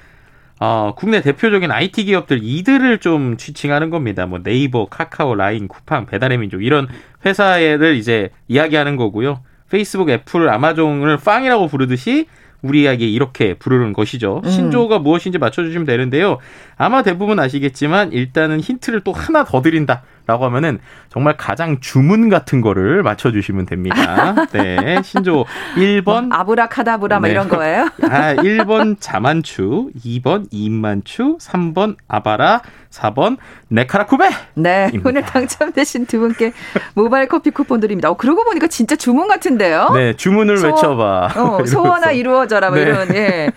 어, 0.59 0.93
국내 0.95 1.21
대표적인 1.21 1.71
IT 1.71 2.03
기업들 2.03 2.39
이들을 2.43 2.97
좀 2.99 3.37
지칭하는 3.37 3.89
겁니다. 3.89 4.25
뭐 4.25 4.43
네이버, 4.43 4.85
카카오, 4.85 5.35
라인, 5.35 5.67
쿠팡, 5.67 6.05
배달의 6.05 6.37
민족 6.37 6.63
이런 6.63 6.87
회사를 7.25 7.95
이제 7.95 8.29
이야기하는 8.47 8.97
거고요. 8.97 9.41
페이스북, 9.69 10.09
애플, 10.09 10.49
아마존을 10.49 11.17
빵이라고 11.17 11.67
부르듯이 11.67 12.27
우리에게 12.61 13.07
이렇게 13.07 13.53
부르는 13.53 13.93
것이죠. 13.93 14.41
음. 14.43 14.49
신조어가 14.49 14.99
무엇인지 14.99 15.37
맞춰주시면 15.37 15.85
되는데요. 15.85 16.39
아마 16.77 17.03
대부분 17.03 17.39
아시겠지만 17.39 18.11
일단은 18.11 18.59
힌트를 18.59 19.01
또 19.01 19.13
하나 19.13 19.45
더 19.45 19.61
드린다. 19.61 20.03
라고 20.29 20.45
하면은 20.45 20.77
정말 21.09 21.37
가장 21.37 21.79
주문 21.79 22.29
같은 22.29 22.61
거를 22.61 23.01
맞춰주시면 23.01 23.65
됩니다. 23.65 24.35
네. 24.53 25.01
신조 25.01 25.45
1번. 25.75 26.27
뭐, 26.27 26.37
아브라카다브라 26.37 27.19
네. 27.21 27.31
이런 27.31 27.49
거예요? 27.49 27.89
아, 28.07 28.35
1번 28.35 28.97
자만추, 28.99 29.89
2번 30.05 30.45
입만추, 30.51 31.39
3번 31.39 31.95
아바라, 32.07 32.61
4번 32.91 33.37
네카라쿠베. 33.69 34.29
네. 34.53 34.91
오늘 35.03 35.23
당첨되신 35.23 36.05
두 36.05 36.19
분께 36.19 36.53
모바일 36.93 37.27
커피 37.27 37.49
쿠폰 37.49 37.79
드립니다. 37.79 38.11
어, 38.11 38.13
그러고 38.15 38.43
보니까 38.43 38.67
진짜 38.67 38.95
주문 38.95 39.27
같은데요? 39.27 39.89
네. 39.95 40.13
주문을 40.13 40.57
소 40.57 40.67
외쳐봐. 40.67 41.33
어, 41.37 41.65
소원아 41.65 42.11
이루어져라. 42.11 42.69
뭐 42.69 42.77
네. 42.77 42.83
이런, 42.83 43.15
예. 43.15 43.51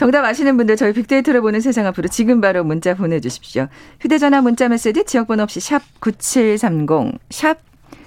정답 0.00 0.24
아시는 0.24 0.56
분들 0.56 0.76
저희 0.76 0.94
빅데이터를 0.94 1.42
보는 1.42 1.60
세상 1.60 1.84
앞으로 1.84 2.08
지금 2.08 2.40
바로 2.40 2.64
문자 2.64 2.94
보내주십시오. 2.94 3.68
휴대전화 4.00 4.40
문자 4.40 4.66
메시지 4.66 5.04
지역번호 5.04 5.42
없이 5.42 5.60
샵 5.60 5.82
9730, 6.00 7.18
샵 7.28 7.58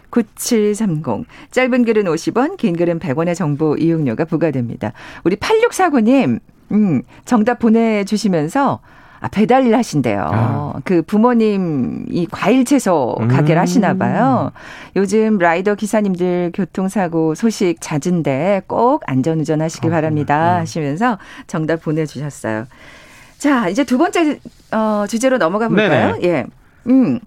9730. 0.10 1.28
짧은 1.52 1.86
글은 1.86 2.06
50원, 2.06 2.58
긴 2.58 2.76
글은 2.76 2.98
100원의 2.98 3.36
정보 3.36 3.76
이용료가 3.78 4.26
부과됩니다. 4.26 4.94
우리 5.24 5.36
8649님, 5.36 6.40
음, 6.72 7.04
정답 7.26 7.60
보내주시면서 7.60 8.80
아, 9.24 9.30
배달 9.30 9.66
일 9.66 9.74
하신대요. 9.74 10.28
아. 10.30 10.74
그 10.84 11.02
부모님 11.02 12.06
이 12.10 12.28
과일 12.30 12.66
채소 12.66 13.16
가게를 13.30 13.56
음. 13.56 13.62
하시나 13.62 13.94
봐요. 13.94 14.52
요즘 14.98 15.38
라이더 15.38 15.76
기사님들 15.76 16.52
교통사고 16.54 17.34
소식 17.34 17.78
잦은데 17.80 18.64
꼭 18.68 19.02
안전운전 19.08 19.62
하시기 19.62 19.88
아, 19.88 19.92
바랍니다. 19.92 20.56
네. 20.56 20.60
하시면서 20.60 21.20
정답 21.48 21.82
보내주셨어요. 21.84 22.66
자, 23.38 23.70
이제 23.70 23.86
두 23.86 23.98
번째 23.98 24.40
어, 24.74 25.06
주제로 25.08 25.38
넘어가 25.38 25.70
볼까요? 25.70 26.18
네네. 26.18 26.28
예. 26.28 26.46
음. 26.88 27.22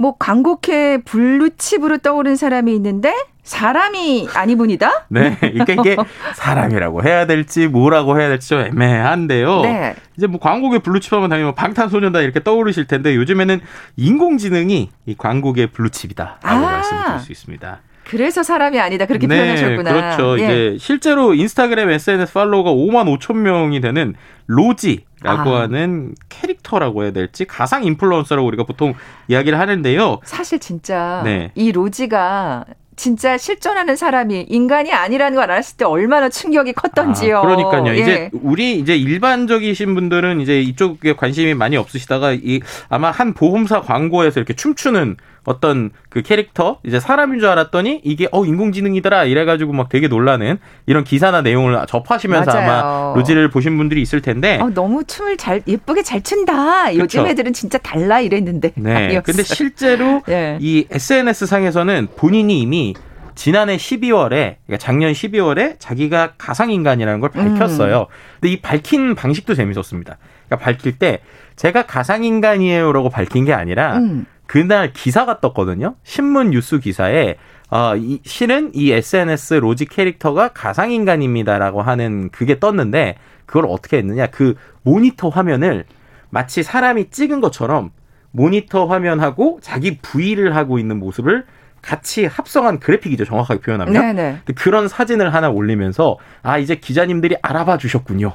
뭐 0.00 0.16
광고계 0.18 1.02
블루칩으로 1.04 1.98
떠오른 1.98 2.34
사람이 2.34 2.74
있는데 2.76 3.14
사람이 3.42 4.28
아닌 4.32 4.60
분이다? 4.60 5.08
네. 5.10 5.36
그러니까 5.38 5.74
이게 5.74 5.96
사람이라고 6.34 7.04
해야 7.04 7.26
될지 7.26 7.68
뭐라고 7.68 8.18
해야 8.18 8.30
될지 8.30 8.48
좀 8.48 8.60
애매한데요. 8.60 9.60
네. 9.60 9.94
이제 10.16 10.26
뭐 10.26 10.40
광고계 10.40 10.78
블루칩 10.78 11.12
하면 11.12 11.28
당연히 11.28 11.44
뭐 11.44 11.54
방탄소년단 11.54 12.22
이렇게 12.22 12.42
떠오르실 12.42 12.86
텐데 12.86 13.14
요즘에는 13.14 13.60
인공지능이 13.96 14.88
이 15.04 15.14
광고계 15.18 15.66
블루칩이다라고 15.66 16.38
아. 16.44 16.54
말씀드릴 16.54 17.18
수 17.20 17.32
있습니다. 17.32 17.80
그래서 18.10 18.42
사람이 18.42 18.80
아니다 18.80 19.06
그렇게 19.06 19.28
네, 19.28 19.36
표현하셨구나. 19.36 19.92
그렇죠. 19.92 20.40
예. 20.40 20.44
이제 20.44 20.76
실제로 20.80 21.32
인스타그램 21.32 21.90
SNS 21.90 22.32
팔로워가 22.32 22.72
5만 22.72 23.18
5천 23.18 23.36
명이 23.36 23.80
되는 23.80 24.14
로지라고 24.46 25.54
아. 25.54 25.60
하는 25.60 26.16
캐릭터라고 26.28 27.04
해야 27.04 27.12
될지 27.12 27.44
가상 27.44 27.84
인플루언서라고 27.84 28.48
우리가 28.48 28.64
보통 28.64 28.94
이야기를 29.28 29.60
하는데요. 29.60 30.18
사실 30.24 30.58
진짜 30.58 31.22
네. 31.24 31.52
이 31.54 31.70
로지가 31.70 32.64
진짜 32.96 33.38
실존하는 33.38 33.94
사람이 33.94 34.46
인간이 34.48 34.92
아니라는 34.92 35.36
걸 35.36 35.50
알았을 35.50 35.76
때 35.76 35.84
얼마나 35.84 36.28
충격이 36.28 36.72
컸던지요. 36.72 37.38
아, 37.38 37.40
그러니까요. 37.42 37.94
예. 37.94 37.98
이제 37.98 38.30
우리 38.42 38.76
이제 38.76 38.96
일반적이신 38.96 39.94
분들은 39.94 40.40
이제 40.40 40.60
이쪽에 40.60 41.14
관심이 41.14 41.54
많이 41.54 41.76
없으시다가 41.76 42.32
이 42.32 42.60
아마 42.88 43.10
한 43.10 43.34
보험사 43.34 43.82
광고에서 43.82 44.40
이렇게 44.40 44.52
춤추는 44.52 45.16
어떤 45.44 45.90
그 46.08 46.22
캐릭터 46.22 46.78
이제 46.84 47.00
사람인 47.00 47.40
줄 47.40 47.48
알았더니 47.48 48.00
이게 48.04 48.28
어 48.32 48.44
인공지능이더라 48.44 49.24
이래가지고 49.24 49.72
막 49.72 49.88
되게 49.88 50.08
놀라는 50.08 50.58
이런 50.86 51.04
기사나 51.04 51.42
내용을 51.42 51.78
접하시면서 51.86 52.52
맞아요. 52.52 52.70
아마 52.70 53.14
로지를 53.14 53.50
보신 53.50 53.76
분들이 53.76 54.02
있을 54.02 54.20
텐데 54.20 54.58
어, 54.60 54.70
너무 54.70 55.04
춤을 55.04 55.36
잘 55.36 55.62
예쁘게 55.66 56.02
잘 56.02 56.22
춘다 56.22 56.94
요즘 56.96 57.26
애들은 57.26 57.52
진짜 57.52 57.78
달라 57.78 58.20
이랬는데 58.20 58.72
네 58.76 58.94
아니었어요. 58.94 59.22
근데 59.22 59.42
실제로 59.42 60.22
네. 60.26 60.58
이 60.62 60.86
SNS 60.90 61.46
상에서는 61.46 62.08
본인이 62.16 62.60
이미 62.60 62.94
지난해 63.34 63.76
12월에 63.78 64.56
그러니까 64.66 64.76
작년 64.78 65.12
12월에 65.12 65.76
자기가 65.78 66.34
가상 66.36 66.70
인간이라는 66.70 67.20
걸 67.20 67.30
밝혔어요. 67.30 68.00
음. 68.00 68.14
근데 68.34 68.52
이 68.52 68.60
밝힌 68.60 69.14
방식도 69.14 69.54
재밌었습니다. 69.54 70.18
그러니까 70.46 70.64
밝힐 70.64 70.98
때 70.98 71.20
제가 71.56 71.86
가상 71.86 72.24
인간이에요라고 72.24 73.08
밝힌 73.08 73.44
게 73.44 73.52
아니라 73.54 73.96
음. 73.96 74.26
그날 74.50 74.92
기사가 74.92 75.38
떴거든요. 75.38 75.94
신문 76.02 76.50
뉴스 76.50 76.80
기사에 76.80 77.36
어, 77.70 77.94
이, 77.94 78.18
실은 78.24 78.72
이 78.74 78.90
SNS 78.90 79.54
로지 79.54 79.84
캐릭터가 79.84 80.48
가상인간입니다라고 80.48 81.82
하는 81.82 82.30
그게 82.30 82.58
떴는데 82.58 83.14
그걸 83.46 83.66
어떻게 83.68 83.98
했느냐. 83.98 84.26
그 84.26 84.56
모니터 84.82 85.28
화면을 85.28 85.84
마치 86.30 86.64
사람이 86.64 87.10
찍은 87.10 87.40
것처럼 87.40 87.92
모니터 88.32 88.86
화면하고 88.86 89.60
자기 89.62 89.98
부위를 89.98 90.56
하고 90.56 90.80
있는 90.80 90.98
모습을 90.98 91.46
같이 91.80 92.26
합성한 92.26 92.80
그래픽이죠. 92.80 93.26
정확하게 93.26 93.60
표현하면. 93.60 93.92
네네. 93.92 94.40
그런 94.56 94.88
사진을 94.88 95.32
하나 95.32 95.48
올리면서 95.48 96.18
아, 96.42 96.58
이제 96.58 96.74
기자님들이 96.74 97.36
알아봐 97.40 97.78
주셨군요. 97.78 98.32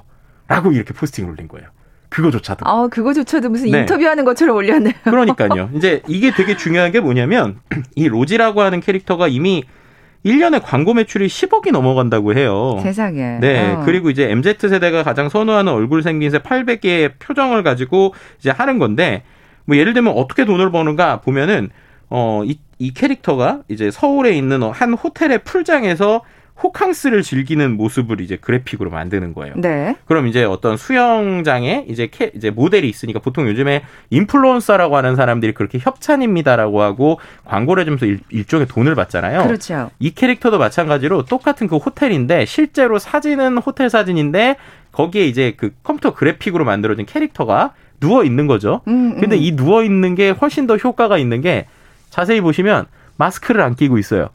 라고 0.48 0.72
이렇게 0.72 0.94
포스팅을 0.94 1.30
올린 1.32 1.50
거예요. 1.50 1.68
그거조차도. 2.16 2.66
아, 2.66 2.88
그거조차도 2.88 3.50
무슨 3.50 3.72
네. 3.72 3.80
인터뷰하는 3.80 4.24
것처럼 4.24 4.56
올렸네요. 4.56 4.94
그러니까요. 5.04 5.70
이제 5.74 6.02
이게 6.08 6.32
되게 6.32 6.56
중요한 6.56 6.92
게 6.94 7.02
뭐냐면 7.02 7.60
이 7.96 8.08
로지라고 8.08 8.62
하는 8.62 8.80
캐릭터가 8.80 9.28
이미 9.28 9.64
1년에 10.26 10.62
광고 10.64 10.94
매출이 10.94 11.28
10억이 11.28 11.72
넘어간다고 11.72 12.34
해요. 12.34 12.80
세상에. 12.82 13.40
네. 13.42 13.74
어. 13.74 13.82
그리고 13.86 14.10
이제 14.10 14.32
MZ 14.32 14.56
세대가 14.60 15.04
가장 15.04 15.28
선호하는 15.28 15.72
얼굴 15.72 16.04
생긴 16.04 16.32
새 16.32 16.40
800개의 16.40 17.12
표정을 17.20 17.64
가지고 17.64 18.14
이제 18.40 18.50
하는 18.50 18.80
건데 18.80 19.24
뭐 19.66 19.76
예를 19.76 19.94
들면 19.94 20.14
어떻게 20.14 20.46
돈을 20.46 20.72
버는가 20.72 21.20
보면은 21.20 21.70
어, 22.10 22.44
이, 22.46 22.58
이 22.80 22.94
캐릭터가 22.94 23.64
이제 23.68 23.92
서울에 23.92 24.32
있는 24.32 24.64
한 24.64 24.94
호텔의 24.94 25.40
풀장에서 25.44 26.22
호캉스를 26.64 27.22
즐기는 27.22 27.76
모습을 27.76 28.22
이제 28.22 28.38
그래픽으로 28.38 28.90
만드는 28.90 29.34
거예요. 29.34 29.54
네. 29.58 29.98
그럼 30.06 30.28
이제 30.28 30.44
어떤 30.44 30.78
수영장에 30.78 31.86
이제 31.90 32.08
캐, 32.10 32.32
이제 32.34 32.50
모델이 32.50 32.88
있으니까 32.88 33.20
보통 33.20 33.48
요즘에 33.48 33.84
인플루언서라고 34.10 34.96
하는 34.96 35.16
사람들이 35.16 35.54
그렇게 35.54 35.80
협찬입니다라고 35.80 36.82
하고 36.82 37.20
광고를 37.44 37.82
해주면서 37.82 38.06
일, 38.06 38.20
일종의 38.30 38.68
돈을 38.68 38.96
받잖아요. 38.96 39.44
그렇죠. 39.44 39.92
이 40.00 40.12
캐릭터도 40.12 40.58
마찬가지로 40.58 41.26
똑같은 41.26 41.68
그 41.68 41.76
호텔인데 41.76 42.46
실제로 42.46 43.00
사진은 43.00 43.58
호텔 43.58 43.90
사진인데 43.90 44.56
거기에 44.94 45.26
이제 45.26 45.54
그 45.58 45.72
컴퓨터 45.84 46.14
그래픽으로 46.14 46.64
만들어진 46.64 47.06
캐릭터가 47.06 47.74
누워 48.00 48.24
있는 48.24 48.48
거죠. 48.48 48.82
음, 48.88 49.16
음. 49.16 49.20
근데 49.20 49.36
이 49.36 49.56
누워 49.56 49.84
있는 49.84 50.16
게 50.16 50.30
훨씬 50.30 50.68
더 50.68 50.78
효과가 50.78 51.18
있는 51.18 51.42
게 51.42 51.68
자세히 52.10 52.40
보시면 52.40 52.86
마스크를 53.18 53.62
안 53.62 53.76
끼고 53.76 53.98
있어요. 53.98 54.30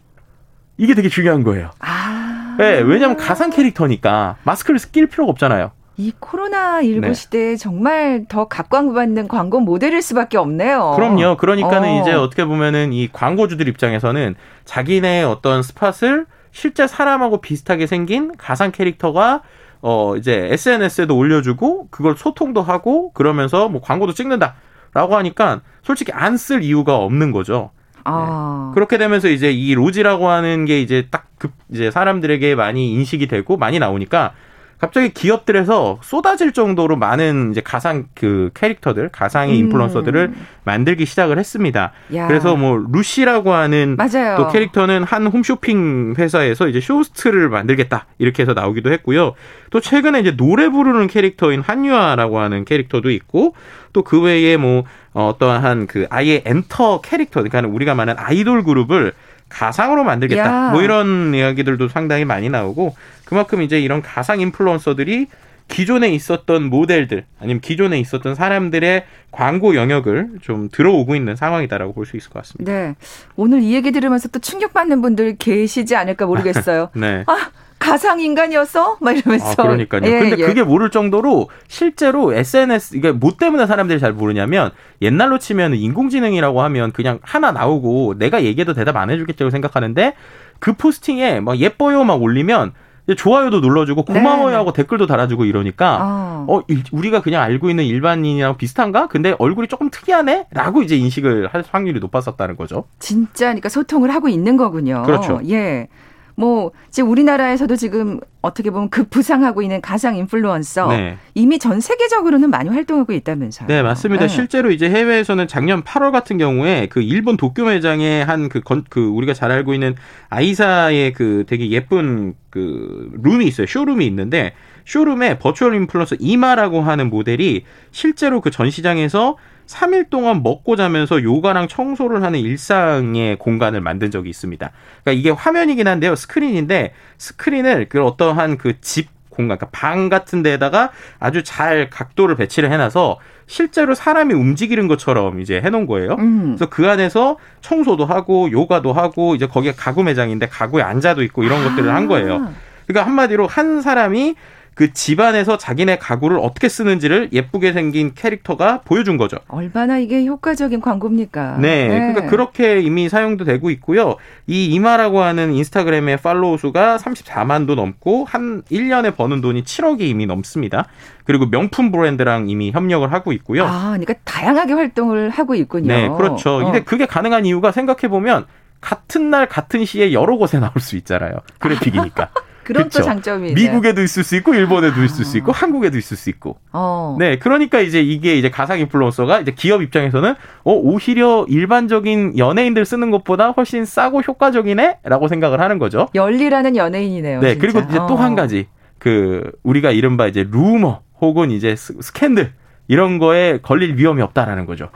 이게 0.80 0.94
되게 0.94 1.10
중요한 1.10 1.44
거예요. 1.44 1.70
아. 1.78 2.56
네, 2.58 2.80
왜냐하면 2.80 3.18
가상 3.18 3.50
캐릭터니까 3.50 4.36
마스크를 4.44 4.80
낄 4.90 5.06
필요가 5.06 5.30
없잖아요. 5.30 5.72
이 5.98 6.12
코로나 6.18 6.82
19 6.82 7.00
네. 7.00 7.12
시대에 7.12 7.56
정말 7.56 8.24
더 8.30 8.48
각광받는 8.48 9.28
광고 9.28 9.60
모델일 9.60 10.00
수밖에 10.00 10.38
없네요. 10.38 10.94
그럼요. 10.96 11.36
그러니까는 11.36 11.88
어. 11.88 12.00
이제 12.00 12.12
어떻게 12.14 12.46
보면은 12.46 12.94
이 12.94 13.08
광고주들 13.12 13.68
입장에서는 13.68 14.34
자기네 14.64 15.22
어떤 15.24 15.62
스팟을 15.62 16.24
실제 16.50 16.86
사람하고 16.86 17.42
비슷하게 17.42 17.86
생긴 17.86 18.34
가상 18.38 18.72
캐릭터가 18.72 19.42
어 19.82 20.16
이제 20.16 20.48
SNS에도 20.50 21.14
올려주고 21.14 21.88
그걸 21.90 22.16
소통도 22.16 22.62
하고 22.62 23.12
그러면서 23.12 23.68
뭐 23.68 23.82
광고도 23.82 24.14
찍는다라고 24.14 25.16
하니까 25.16 25.60
솔직히 25.82 26.12
안 26.12 26.36
쓸 26.38 26.62
이유가 26.62 26.96
없는 26.96 27.32
거죠. 27.32 27.70
아. 28.04 28.70
네. 28.70 28.74
그렇게 28.74 28.98
되면서 28.98 29.28
이제 29.28 29.50
이 29.50 29.74
로지라고 29.74 30.28
하는 30.28 30.64
게 30.64 30.80
이제 30.80 31.06
딱 31.10 31.30
급 31.40 31.52
이제 31.72 31.90
사람들에게 31.90 32.54
많이 32.54 32.92
인식이 32.92 33.26
되고 33.26 33.56
많이 33.56 33.78
나오니까 33.78 34.32
갑자기 34.78 35.10
기업들에서 35.10 35.98
쏟아질 36.02 36.52
정도로 36.52 36.96
많은 36.96 37.50
이제 37.50 37.60
가상 37.60 38.06
그 38.14 38.50
캐릭터들, 38.54 39.10
가상의 39.10 39.54
음. 39.54 39.64
인플루언서들을 39.66 40.32
만들기 40.64 41.04
시작을 41.04 41.38
했습니다. 41.38 41.92
야. 42.14 42.26
그래서 42.26 42.56
뭐 42.56 42.82
루시라고 42.90 43.52
하는 43.52 43.96
맞아요. 43.98 44.36
또 44.38 44.48
캐릭터는 44.48 45.04
한 45.04 45.26
홈쇼핑 45.26 46.14
회사에서 46.16 46.66
이제 46.68 46.80
쇼호스트를 46.80 47.50
만들겠다 47.50 48.06
이렇게 48.18 48.42
해서 48.42 48.54
나오기도 48.54 48.90
했고요. 48.92 49.34
또 49.70 49.80
최근에 49.80 50.20
이제 50.20 50.34
노래 50.34 50.70
부르는 50.70 51.08
캐릭터인 51.08 51.60
한유아라고 51.60 52.38
하는 52.38 52.64
캐릭터도 52.64 53.10
있고 53.10 53.54
또 53.92 54.02
그 54.02 54.22
외에 54.22 54.56
뭐 54.56 54.84
어떠한 55.12 55.86
그 55.86 56.06
아예 56.10 56.42
엔터 56.44 57.00
캐릭터, 57.00 57.42
그러니까 57.42 57.72
우리가 57.72 57.94
말하는 57.94 58.22
아이돌 58.22 58.62
그룹을 58.64 59.12
가상으로 59.48 60.04
만들겠다. 60.04 60.44
야. 60.44 60.70
뭐 60.70 60.82
이런 60.82 61.34
이야기들도 61.34 61.88
상당히 61.88 62.24
많이 62.24 62.48
나오고 62.48 62.94
그만큼 63.24 63.62
이제 63.62 63.80
이런 63.80 64.00
가상 64.02 64.40
인플루언서들이 64.40 65.26
기존에 65.66 66.08
있었던 66.10 66.64
모델들 66.64 67.24
아니면 67.40 67.60
기존에 67.60 67.98
있었던 68.00 68.34
사람들의 68.34 69.04
광고 69.30 69.76
영역을 69.76 70.30
좀 70.42 70.68
들어오고 70.70 71.14
있는 71.14 71.36
상황이다라고 71.36 71.92
볼 71.94 72.06
수 72.06 72.16
있을 72.16 72.30
것 72.30 72.40
같습니다. 72.42 72.72
네. 72.72 72.94
오늘 73.36 73.62
이 73.62 73.74
얘기 73.74 73.92
들으면서 73.92 74.28
또 74.28 74.38
충격받는 74.40 75.00
분들 75.02 75.36
계시지 75.36 75.94
않을까 75.94 76.26
모르겠어요. 76.26 76.90
네. 76.94 77.22
아, 77.26 77.50
가상 77.80 78.20
인간이었어? 78.20 78.98
막 79.00 79.16
이러면서. 79.16 79.50
아, 79.52 79.54
그러니까요. 79.56 80.02
예, 80.04 80.20
근데 80.20 80.36
예. 80.38 80.46
그게 80.46 80.62
모를 80.62 80.90
정도로 80.90 81.48
실제로 81.66 82.32
SNS 82.32 82.96
이게 82.96 83.10
뭐 83.10 83.32
때문에 83.36 83.66
사람들이 83.66 83.98
잘 83.98 84.12
모르냐면 84.12 84.70
옛날로 85.02 85.38
치면 85.38 85.74
인공지능이라고 85.74 86.62
하면 86.62 86.92
그냥 86.92 87.18
하나 87.22 87.50
나오고 87.50 88.18
내가 88.18 88.44
얘기해도 88.44 88.74
대답 88.74 88.96
안 88.96 89.10
해주겠다고 89.10 89.50
생각하는데 89.50 90.14
그 90.58 90.74
포스팅에 90.74 91.40
막 91.40 91.58
예뻐요 91.58 92.04
막 92.04 92.22
올리면 92.22 92.74
좋아요도 93.16 93.60
눌러주고 93.60 94.04
고마워요 94.04 94.50
네, 94.50 94.56
하고 94.56 94.72
댓글도 94.72 95.06
달아주고 95.06 95.46
이러니까 95.46 95.98
어. 96.02 96.46
어 96.48 96.62
우리가 96.92 97.22
그냥 97.22 97.42
알고 97.42 97.70
있는 97.70 97.84
일반인이랑 97.84 98.56
비슷한가? 98.56 99.08
근데 99.08 99.34
얼굴이 99.38 99.68
조금 99.68 99.90
특이하네?라고 99.90 100.82
이제 100.82 100.96
인식을 100.96 101.48
할 101.48 101.64
확률이 101.68 101.98
높았었다는 101.98 102.56
거죠. 102.56 102.84
진짜 102.98 103.46
그러니까 103.46 103.68
소통을 103.68 104.12
하고 104.14 104.28
있는 104.28 104.56
거군요. 104.56 105.02
그렇죠. 105.06 105.40
예. 105.48 105.88
뭐 106.34 106.72
지금 106.90 107.10
우리나라에서도 107.10 107.76
지금 107.76 108.20
어떻게 108.42 108.70
보면 108.70 108.88
급부상하고 108.90 109.62
있는 109.62 109.80
가상 109.80 110.16
인플루언서 110.16 110.88
네. 110.88 111.18
이미 111.34 111.58
전 111.58 111.80
세계적으로는 111.80 112.50
많이 112.50 112.70
활동하고 112.70 113.12
있다면서요. 113.12 113.68
네, 113.68 113.82
맞습니다. 113.82 114.26
네. 114.26 114.28
실제로 114.28 114.70
이제 114.70 114.88
해외에서는 114.88 115.46
작년 115.48 115.82
8월 115.82 116.10
같은 116.12 116.38
경우에 116.38 116.86
그 116.86 117.02
일본 117.02 117.36
도쿄 117.36 117.64
매장에 117.64 118.22
한그 118.22 118.62
그 118.88 119.06
우리가 119.06 119.34
잘 119.34 119.50
알고 119.50 119.74
있는 119.74 119.94
I사의 120.30 121.12
그 121.12 121.44
되게 121.46 121.70
예쁜 121.70 122.34
그 122.48 123.10
룸이 123.22 123.46
있어요. 123.46 123.66
쇼룸이 123.66 124.06
있는데 124.06 124.54
쇼룸에 124.86 125.38
virtual 125.38 125.74
influencer 125.74 126.16
이마라고 126.18 126.80
하는 126.80 127.10
모델이 127.10 127.64
실제로 127.90 128.40
그 128.40 128.50
전시장에서 128.50 129.36
3일 129.70 130.10
동안 130.10 130.42
먹고 130.42 130.74
자면서 130.74 131.22
요가랑 131.22 131.68
청소를 131.68 132.22
하는 132.22 132.40
일상의 132.40 133.36
공간을 133.36 133.80
만든 133.80 134.10
적이 134.10 134.30
있습니다. 134.30 134.70
그러니까 135.04 135.18
이게 135.18 135.30
화면이긴 135.30 135.86
한데요. 135.86 136.16
스크린인데 136.16 136.92
스크린을 137.18 137.88
그 137.88 138.04
어떠한 138.04 138.58
그집 138.58 139.08
공간, 139.30 139.58
그러니까 139.58 139.68
방 139.70 140.08
같은 140.08 140.42
데다가 140.42 140.90
아주 141.20 141.44
잘 141.44 141.88
각도를 141.88 142.34
배치를 142.34 142.72
해놔서 142.72 143.18
실제로 143.46 143.94
사람이 143.94 144.34
움직이는 144.34 144.88
것처럼 144.88 145.40
이제 145.40 145.60
해놓은 145.60 145.86
거예요. 145.86 146.16
음. 146.18 146.56
그래서 146.56 146.68
그 146.68 146.88
안에서 146.88 147.38
청소도 147.60 148.06
하고 148.06 148.50
요가도 148.50 148.92
하고 148.92 149.36
이제 149.36 149.46
거기가 149.46 149.74
가구 149.76 150.02
매장인데 150.02 150.48
가구에 150.48 150.82
앉아도 150.82 151.22
있고 151.22 151.44
이런 151.44 151.60
아. 151.60 151.68
것들을 151.70 151.94
한 151.94 152.08
거예요. 152.08 152.52
그러니까 152.86 153.06
한마디로 153.06 153.46
한 153.46 153.82
사람이 153.82 154.34
그 154.80 154.94
집안에서 154.94 155.58
자기네 155.58 155.98
가구를 155.98 156.38
어떻게 156.38 156.70
쓰는지를 156.70 157.28
예쁘게 157.34 157.74
생긴 157.74 158.14
캐릭터가 158.14 158.80
보여준 158.80 159.18
거죠. 159.18 159.36
얼마나 159.48 159.98
이게 159.98 160.24
효과적인 160.24 160.80
광고입니까? 160.80 161.58
네, 161.58 161.86
네. 161.86 161.98
그러니까 161.98 162.26
그렇게 162.30 162.80
이미 162.80 163.10
사용도 163.10 163.44
되고 163.44 163.68
있고요. 163.68 164.16
이 164.46 164.72
이마라고 164.72 165.20
하는 165.20 165.52
인스타그램의 165.52 166.16
팔로우 166.16 166.56
수가 166.56 166.96
34만도 166.96 167.74
넘고 167.74 168.24
한 168.24 168.62
1년에 168.70 169.16
버는 169.16 169.42
돈이 169.42 169.64
7억이 169.64 170.00
이미 170.00 170.24
넘습니다. 170.24 170.86
그리고 171.24 171.44
명품 171.44 171.92
브랜드랑 171.92 172.48
이미 172.48 172.70
협력을 172.70 173.12
하고 173.12 173.32
있고요. 173.32 173.66
아, 173.66 173.90
그러니까 173.90 174.14
다양하게 174.24 174.72
활동을 174.72 175.28
하고 175.28 175.54
있군요. 175.56 175.88
네, 175.88 176.08
그렇죠. 176.08 176.56
어. 176.56 176.64
근데 176.64 176.82
그게 176.84 177.04
가능한 177.04 177.44
이유가 177.44 177.70
생각해 177.70 178.08
보면 178.08 178.46
같은 178.80 179.28
날 179.28 179.46
같은 179.46 179.84
시에 179.84 180.14
여러 180.14 180.38
곳에 180.38 180.58
나올 180.58 180.72
수 180.80 180.96
있잖아요. 180.96 181.34
그래픽이니까. 181.58 182.30
그런 182.72 182.84
그쵸? 182.84 183.00
또 183.00 183.04
장점이 183.04 183.52
미국에도 183.54 184.00
있을 184.02 184.22
수 184.22 184.36
있고 184.36 184.54
일본에도 184.54 185.00
아. 185.00 185.04
있을 185.04 185.24
수 185.24 185.36
있고 185.38 185.50
한국에도 185.50 185.98
있을 185.98 186.16
수 186.16 186.30
있고. 186.30 186.56
어. 186.72 187.16
네, 187.18 187.38
그러니까 187.38 187.80
이제 187.80 188.00
이게 188.00 188.36
이제 188.36 188.48
가상 188.48 188.78
인플루언서가 188.78 189.40
이제 189.40 189.52
기업 189.52 189.82
입장에서는 189.82 190.30
어 190.62 190.72
오히려 190.72 191.44
일반적인 191.48 192.38
연예인들 192.38 192.84
쓰는 192.84 193.10
것보다 193.10 193.50
훨씬 193.50 193.84
싸고 193.84 194.20
효과적이네라고 194.20 195.28
생각을 195.28 195.60
하는 195.60 195.78
거죠. 195.78 196.08
열리라는 196.14 196.76
연예인이네요. 196.76 197.40
네, 197.40 197.54
진짜. 197.54 197.60
그리고 197.60 197.80
이제 197.88 197.98
어. 197.98 198.06
또한 198.06 198.36
가지 198.36 198.68
그 198.98 199.50
우리가 199.64 199.90
이른바 199.90 200.28
이제 200.28 200.46
루머 200.48 201.00
혹은 201.20 201.50
이제 201.50 201.74
스캔들 201.76 202.52
이런 202.86 203.18
거에 203.18 203.58
걸릴 203.62 203.96
위험이 203.96 204.22
없다라는 204.22 204.66
거죠. 204.66 204.90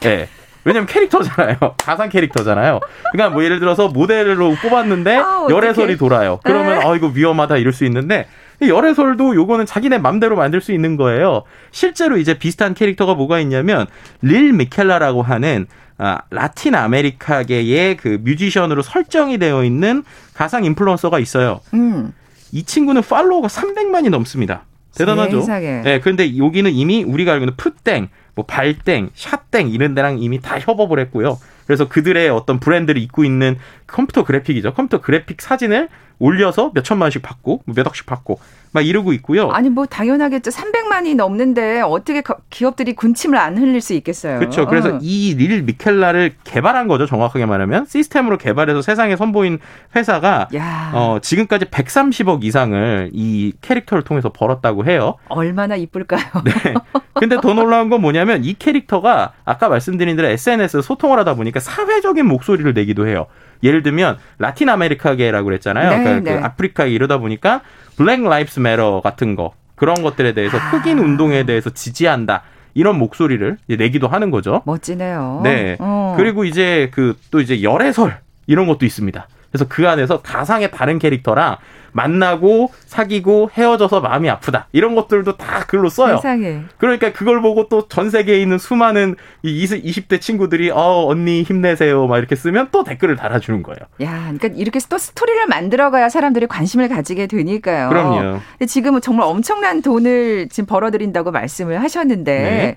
네. 0.00 0.28
왜냐면 0.68 0.86
캐릭터잖아요. 0.86 1.56
가상 1.78 2.10
캐릭터잖아요. 2.10 2.80
그러니까 3.12 3.34
뭐 3.34 3.42
예를 3.42 3.58
들어서 3.58 3.88
모델로 3.88 4.54
뽑았는데 4.60 5.16
아, 5.16 5.46
열애설이 5.48 5.96
돌아요. 5.96 6.40
그러면 6.44 6.86
아 6.86 6.94
이거 6.94 7.06
위험하다 7.06 7.56
이럴 7.56 7.72
수 7.72 7.86
있는데 7.86 8.28
열애설도 8.60 9.34
요거는 9.34 9.64
자기네 9.64 9.98
맘대로 9.98 10.36
만들 10.36 10.60
수 10.60 10.72
있는 10.72 10.96
거예요. 10.96 11.44
실제로 11.70 12.18
이제 12.18 12.38
비슷한 12.38 12.74
캐릭터가 12.74 13.14
뭐가 13.14 13.40
있냐면 13.40 13.86
릴 14.20 14.52
미켈라라고 14.52 15.22
하는 15.22 15.66
아, 15.96 16.18
라틴 16.30 16.74
아메리카계의 16.74 17.96
그 17.96 18.20
뮤지션으로 18.22 18.82
설정이 18.82 19.38
되어 19.38 19.64
있는 19.64 20.04
가상 20.34 20.64
인플루언서가 20.64 21.18
있어요. 21.18 21.60
음. 21.72 22.12
이 22.52 22.62
친구는 22.62 23.02
팔로워가 23.02 23.48
300만이 23.48 24.10
넘습니다. 24.10 24.62
대단하죠. 24.96 25.40
세상에. 25.40 25.82
네, 25.82 26.00
그런데 26.00 26.36
여기는 26.36 26.70
이미 26.72 27.04
우리가 27.04 27.32
알고 27.32 27.44
있는 27.44 27.56
푸땡, 27.56 28.08
뭐 28.34 28.44
발땡, 28.46 29.10
샷땡 29.14 29.68
이런 29.68 29.94
데랑 29.94 30.18
이미 30.18 30.40
다 30.40 30.58
협업을 30.58 30.98
했고요. 31.00 31.38
그래서 31.66 31.88
그들의 31.88 32.28
어떤 32.30 32.60
브랜드를 32.60 33.00
입고 33.00 33.24
있는 33.24 33.58
컴퓨터 33.86 34.24
그래픽이죠. 34.24 34.74
컴퓨터 34.74 35.00
그래픽 35.00 35.42
사진을 35.42 35.88
올려서 36.18 36.72
몇 36.74 36.84
천만 36.84 37.06
원씩 37.06 37.22
받고 37.22 37.62
뭐몇 37.66 37.86
억씩 37.86 38.06
받고 38.06 38.38
막 38.72 38.86
이러고 38.86 39.12
있고요. 39.14 39.50
아니 39.50 39.70
뭐 39.70 39.86
당연하겠죠. 39.86 40.50
300만이 40.50 41.14
넘는데 41.16 41.80
어떻게 41.80 42.22
기업들이 42.50 42.94
군침을 42.94 43.38
안 43.38 43.56
흘릴 43.56 43.80
수 43.80 43.94
있겠어요. 43.94 44.38
그렇죠. 44.38 44.66
그래서 44.66 44.96
어. 44.96 44.98
이릴 45.00 45.62
미켈라를 45.62 46.34
개발한 46.44 46.88
거죠. 46.88 47.06
정확하게 47.06 47.46
말하면 47.46 47.86
시스템으로 47.86 48.36
개발해서 48.36 48.82
세상에 48.82 49.16
선보인 49.16 49.58
회사가 49.96 50.48
어, 50.92 51.18
지금까지 51.22 51.66
130억 51.66 52.44
이상을 52.44 53.10
이 53.12 53.52
캐릭터를 53.60 54.04
통해서 54.04 54.30
벌었다고 54.30 54.84
해요. 54.84 55.14
얼마나 55.28 55.76
이쁠까요? 55.76 56.22
네. 56.44 56.74
근데 57.14 57.36
더 57.40 57.54
놀라운 57.54 57.88
건 57.88 58.00
뭐냐면 58.00 58.44
이 58.44 58.54
캐릭터가 58.54 59.32
아까 59.44 59.68
말씀드린 59.68 60.16
대로 60.16 60.28
SNS 60.28 60.82
소통을 60.82 61.18
하다 61.18 61.34
보니까 61.34 61.60
사회적인 61.60 62.26
목소리를 62.26 62.72
내기도 62.74 63.06
해요. 63.06 63.26
예를 63.62 63.82
들면 63.82 64.18
라틴 64.38 64.68
아메리카계라고 64.68 65.44
그랬잖아요. 65.46 65.90
네. 65.90 66.04
그러니까 66.04 66.38
그 66.40 66.44
아프리카 66.44 66.84
이러다 66.84 67.18
보니까 67.18 67.62
Black 67.96 68.22
Lives 68.22 68.60
Matter 68.60 69.00
같은 69.02 69.34
거 69.36 69.52
그런 69.74 69.94
것들에 70.02 70.32
대해서 70.34 70.56
아. 70.58 70.60
흑인 70.60 70.98
운동에 70.98 71.44
대해서 71.44 71.70
지지한다. 71.70 72.42
이런 72.74 72.98
목소리를 72.98 73.56
내기도 73.66 74.06
하는 74.08 74.30
거죠. 74.30 74.62
멋지네요. 74.66 75.40
네. 75.42 75.76
어. 75.80 76.14
그리고 76.16 76.44
이제 76.44 76.90
그 76.92 77.16
또 77.30 77.40
이제 77.40 77.62
열애설 77.62 78.18
이런 78.46 78.66
것도 78.66 78.86
있습니다. 78.86 79.26
그래서 79.50 79.66
그 79.68 79.88
안에서 79.88 80.20
가상의 80.22 80.70
다른 80.70 80.98
캐릭터랑 80.98 81.56
만나고 81.92 82.70
사귀고 82.86 83.50
헤어져서 83.56 84.00
마음이 84.00 84.28
아프다 84.28 84.68
이런 84.72 84.94
것들도 84.94 85.36
다 85.36 85.64
글로 85.66 85.88
써요. 85.88 86.16
세상에. 86.16 86.60
그러니까 86.76 87.12
그걸 87.12 87.40
보고 87.40 87.68
또 87.68 87.88
전 87.88 88.10
세계에 88.10 88.40
있는 88.40 88.58
수많은 88.58 89.16
이 89.42 89.64
20대 89.64 90.20
친구들이 90.20 90.70
어 90.70 91.06
언니 91.06 91.42
힘내세요 91.42 92.06
막 92.06 92.18
이렇게 92.18 92.36
쓰면 92.36 92.68
또 92.70 92.84
댓글을 92.84 93.16
달아주는 93.16 93.62
거예요. 93.62 93.78
야, 94.02 94.30
그러니까 94.30 94.48
이렇게 94.48 94.78
또 94.90 94.98
스토리를 94.98 95.46
만들어가야 95.46 96.10
사람들이 96.10 96.46
관심을 96.46 96.88
가지게 96.88 97.26
되니까요. 97.26 97.88
그럼요. 97.88 98.40
근데 98.52 98.66
지금은 98.66 99.00
정말 99.00 99.26
엄청난 99.26 99.80
돈을 99.80 100.48
지금 100.50 100.66
벌어들인다고 100.66 101.30
말씀을 101.30 101.80
하셨는데 101.82 102.32
네. 102.38 102.76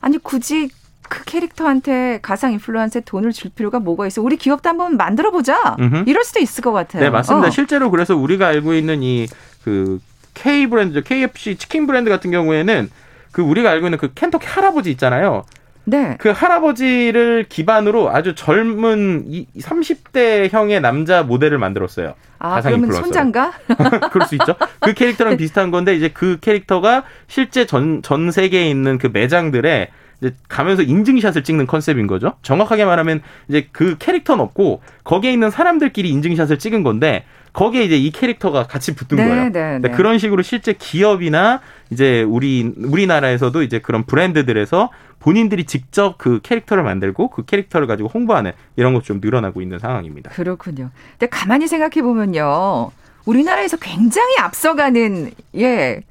아니 0.00 0.16
굳이 0.18 0.70
그 1.08 1.24
캐릭터한테 1.24 2.18
가상 2.22 2.52
인플루언서에 2.52 3.02
돈을 3.04 3.32
줄 3.32 3.50
필요가 3.50 3.78
뭐가 3.78 4.06
있어? 4.06 4.22
우리 4.22 4.36
기업도 4.36 4.68
한번 4.68 4.96
만들어 4.96 5.30
보자. 5.30 5.76
이럴 6.06 6.24
수도 6.24 6.40
있을 6.40 6.62
것 6.62 6.72
같아요. 6.72 7.02
네, 7.02 7.10
맞습니다. 7.10 7.48
어. 7.48 7.50
실제로 7.50 7.90
그래서 7.90 8.16
우리가 8.16 8.46
알고 8.48 8.74
있는 8.74 9.02
이 9.02 9.26
그 9.66 9.98
K 10.34 10.68
브랜드, 10.68 11.02
KFC 11.02 11.56
치킨 11.56 11.88
브랜드 11.88 12.08
같은 12.08 12.30
경우에는 12.30 12.88
그 13.32 13.42
우리가 13.42 13.68
알고 13.68 13.88
있는 13.88 13.98
그 13.98 14.12
켄터키 14.14 14.46
할아버지 14.46 14.92
있잖아요. 14.92 15.44
네. 15.82 16.16
그 16.20 16.28
할아버지를 16.30 17.46
기반으로 17.48 18.10
아주 18.10 18.36
젊은 18.36 19.24
이 19.26 19.46
30대 19.58 20.52
형의 20.52 20.80
남자 20.80 21.24
모델을 21.24 21.58
만들었어요. 21.58 22.14
아, 22.38 22.50
가상 22.50 22.72
그러면. 22.80 22.92
손장가? 22.92 23.52
그럴 24.12 24.28
수 24.28 24.36
있죠. 24.36 24.54
그 24.80 24.94
캐릭터랑 24.94 25.36
비슷한 25.36 25.72
건데 25.72 25.96
이제 25.96 26.10
그 26.10 26.38
캐릭터가 26.40 27.02
실제 27.26 27.66
전, 27.66 28.02
전 28.02 28.30
세계에 28.30 28.70
있는 28.70 28.98
그 28.98 29.08
매장들에 29.12 29.88
이제 30.20 30.34
가면서 30.48 30.82
인증샷을 30.82 31.44
찍는 31.44 31.66
컨셉인 31.66 32.06
거죠. 32.06 32.34
정확하게 32.42 32.84
말하면 32.84 33.22
이제 33.48 33.68
그 33.72 33.96
캐릭터는 33.98 34.42
없고 34.44 34.80
거기에 35.04 35.32
있는 35.32 35.50
사람들끼리 35.50 36.08
인증샷을 36.10 36.58
찍은 36.58 36.82
건데 36.82 37.24
거기에 37.52 37.84
이제 37.84 37.96
이 37.96 38.10
캐릭터가 38.10 38.66
같이 38.66 38.94
붙은 38.94 39.16
네, 39.16 39.28
거예요. 39.28 39.50
네, 39.50 39.78
네. 39.78 39.90
그런 39.90 40.18
식으로 40.18 40.42
실제 40.42 40.74
기업이나 40.74 41.60
이제 41.90 42.22
우리 42.22 42.72
우리나라에서도 42.76 43.62
이제 43.62 43.78
그런 43.78 44.04
브랜드들에서 44.04 44.90
본인들이 45.20 45.64
직접 45.64 46.18
그 46.18 46.40
캐릭터를 46.42 46.82
만들고 46.84 47.30
그 47.30 47.44
캐릭터를 47.46 47.86
가지고 47.86 48.10
홍보하는 48.10 48.52
이런 48.76 48.92
것 48.94 49.02
좀 49.04 49.20
늘어나고 49.22 49.62
있는 49.62 49.78
상황입니다. 49.78 50.30
그렇군요. 50.30 50.90
근데 51.12 51.26
가만히 51.28 51.66
생각해 51.66 52.02
보면요. 52.02 52.90
우리나라에서 53.24 53.76
굉장히 53.78 54.36
앞서가는 54.38 55.30
예 55.56 56.02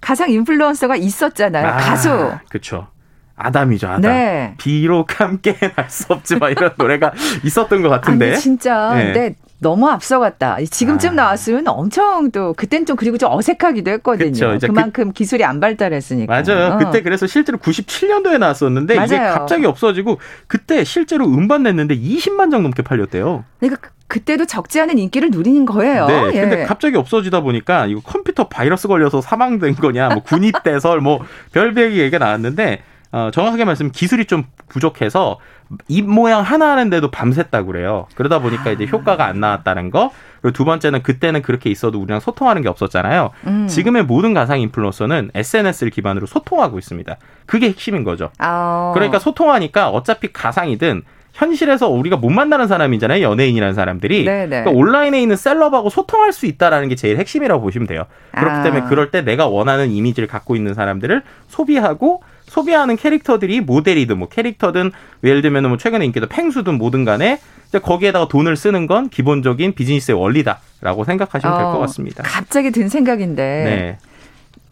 가상 0.00 0.30
인플루언서가 0.30 0.96
있었잖아요. 0.96 1.66
아, 1.66 1.76
가수. 1.78 2.32
그렇죠. 2.50 2.88
아담이죠, 3.36 3.88
아담. 3.88 4.02
네. 4.02 4.54
비록 4.58 5.20
함께 5.20 5.56
할 5.76 5.86
수 5.88 6.06
없지만 6.12 6.52
이런 6.56 6.70
노래가 6.76 7.12
있었던 7.44 7.82
것 7.82 7.88
같은데. 7.88 8.30
아니, 8.32 8.38
진짜. 8.40 8.94
네. 8.94 9.04
근데 9.04 9.34
너무 9.60 9.88
앞서갔다. 9.88 10.58
지금쯤 10.70 11.10
아. 11.10 11.14
나왔으면 11.14 11.66
엄청 11.68 12.30
또 12.30 12.52
그땐 12.54 12.84
좀 12.86 12.96
그리고 12.96 13.16
좀 13.18 13.30
어색하기도 13.32 13.90
했거든요. 13.92 14.58
그 14.60 14.66
그만큼 14.66 15.08
그, 15.08 15.12
기술이 15.12 15.44
안 15.44 15.58
발달했으니까. 15.60 16.32
맞아요. 16.42 16.74
어. 16.74 16.76
그때 16.78 17.02
그래서 17.02 17.26
실제로 17.26 17.58
97년도에 17.58 18.38
나왔었는데 18.38 18.94
맞아요. 18.94 19.06
이게 19.06 19.16
갑자기 19.18 19.66
없어지고 19.66 20.18
그때 20.48 20.84
실제로 20.84 21.24
음반 21.26 21.62
냈는데 21.62 21.96
20만 21.96 22.50
장 22.50 22.62
넘게 22.62 22.82
팔렸대요. 22.82 23.44
그러니까 23.60 23.90
그때도 24.06 24.44
적지 24.44 24.80
않은 24.80 24.98
인기를 24.98 25.30
누리는 25.30 25.64
거예요. 25.64 26.06
네. 26.06 26.30
예. 26.34 26.40
근데 26.42 26.64
갑자기 26.64 26.96
없어지다 26.96 27.40
보니까 27.40 27.86
이거 27.86 28.00
컴퓨터 28.00 28.48
바이러스 28.48 28.86
걸려서 28.86 29.20
사망된 29.22 29.76
거냐, 29.76 30.08
뭐 30.10 30.22
군입대설, 30.22 31.00
뭐 31.00 31.20
별별 31.52 31.96
얘기가 31.96 32.18
나왔는데 32.18 32.82
어, 33.14 33.30
정확하게 33.30 33.64
말씀 33.64 33.92
기술이 33.92 34.24
좀 34.24 34.42
부족해서 34.68 35.38
입 35.86 36.04
모양 36.04 36.42
하나 36.42 36.72
하는데도 36.72 37.12
밤샜다고 37.12 37.68
그래요. 37.68 38.08
그러다 38.16 38.40
보니까 38.40 38.72
이제 38.72 38.88
효과가 38.90 39.24
안 39.24 39.38
나왔다는 39.38 39.92
거. 39.92 40.10
그리고 40.42 40.52
두 40.52 40.64
번째는 40.64 41.04
그때는 41.04 41.40
그렇게 41.40 41.70
있어도 41.70 42.00
우리랑 42.00 42.18
소통하는 42.18 42.62
게 42.62 42.68
없었잖아요. 42.68 43.30
음. 43.46 43.68
지금의 43.68 44.02
모든 44.06 44.34
가상 44.34 44.60
인플루언서는 44.60 45.30
SNS를 45.32 45.92
기반으로 45.92 46.26
소통하고 46.26 46.76
있습니다. 46.76 47.16
그게 47.46 47.68
핵심인 47.68 48.02
거죠. 48.02 48.30
아. 48.38 48.90
그러니까 48.94 49.20
소통하니까 49.20 49.90
어차피 49.90 50.32
가상이든 50.32 51.02
현실에서 51.34 51.88
우리가 51.88 52.16
못 52.16 52.30
만나는 52.30 52.66
사람이잖아요. 52.66 53.22
연예인이라는 53.22 53.74
사람들이. 53.74 54.24
그러니까 54.24 54.70
온라인에 54.72 55.22
있는 55.22 55.36
셀럽하고 55.36 55.88
소통할 55.88 56.32
수 56.32 56.46
있다라는 56.46 56.88
게 56.88 56.96
제일 56.96 57.18
핵심이라고 57.18 57.62
보시면 57.62 57.86
돼요. 57.86 58.06
그렇기 58.32 58.56
아. 58.56 58.62
때문에 58.64 58.86
그럴 58.88 59.12
때 59.12 59.22
내가 59.22 59.46
원하는 59.46 59.92
이미지를 59.92 60.26
갖고 60.26 60.56
있는 60.56 60.74
사람들을 60.74 61.22
소비하고 61.46 62.22
소비하는 62.54 62.94
캐릭터들이 62.96 63.60
모델이든 63.60 64.16
뭐 64.16 64.28
캐릭터든 64.28 64.92
예를 65.24 65.42
들면 65.42 65.66
뭐 65.68 65.76
최근에 65.76 66.04
인기도 66.04 66.28
팽수든 66.28 66.78
뭐든 66.78 67.04
간에 67.04 67.40
거기에다가 67.82 68.28
돈을 68.28 68.56
쓰는 68.56 68.86
건 68.86 69.08
기본적인 69.08 69.74
비즈니스의 69.74 70.16
원리다라고 70.16 71.02
생각하시면 71.04 71.56
될것 71.56 71.74
어, 71.74 71.78
같습니다. 71.80 72.22
갑자기 72.22 72.70
든 72.70 72.88
생각인데 72.88 73.42
네. 73.42 73.98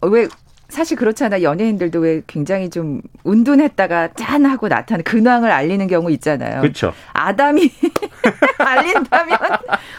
왜 0.09 0.29
사실 0.73 0.97
그렇잖아. 0.97 1.41
연예인들도 1.41 1.99
왜 1.99 2.21
굉장히 2.27 2.69
좀 2.69 3.01
운둔했다가 3.23 4.09
짠 4.15 4.45
하고 4.45 4.67
나타나는 4.67 5.03
근황을 5.03 5.51
알리는 5.51 5.85
경우 5.87 6.11
있잖아요. 6.11 6.61
그렇죠. 6.61 6.93
아담이 7.13 7.71
알린다면 8.57 9.37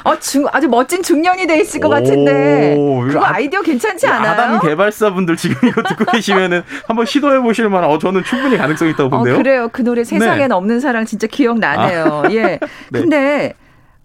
어, 0.04 0.18
중, 0.18 0.46
아주 0.52 0.68
멋진 0.68 1.02
중년이 1.02 1.46
돼 1.46 1.60
있을 1.60 1.80
것 1.80 1.88
같은데 1.88 2.76
그거 2.76 3.24
아, 3.24 3.38
이디어 3.38 3.62
괜찮지 3.62 4.06
않아요? 4.06 4.32
아담 4.32 4.60
개발사분들 4.60 5.37
지금 5.37 5.68
이거 5.68 5.82
듣고 5.82 6.04
계시면은 6.10 6.62
한번 6.87 7.06
시도해 7.06 7.40
보실 7.40 7.68
만한 7.68 7.88
어 7.90 7.98
저는 7.98 8.24
충분히 8.24 8.56
가능성 8.56 8.88
이 8.88 8.90
있다고 8.90 9.10
본데요. 9.10 9.34
어, 9.34 9.38
그래요. 9.38 9.68
그 9.72 9.82
노래 9.82 10.02
세상엔 10.02 10.48
네. 10.48 10.54
없는 10.54 10.80
사랑 10.80 11.06
진짜 11.06 11.26
기억나네요. 11.26 12.22
아. 12.26 12.30
예. 12.32 12.58
네. 12.90 13.00
근데 13.00 13.54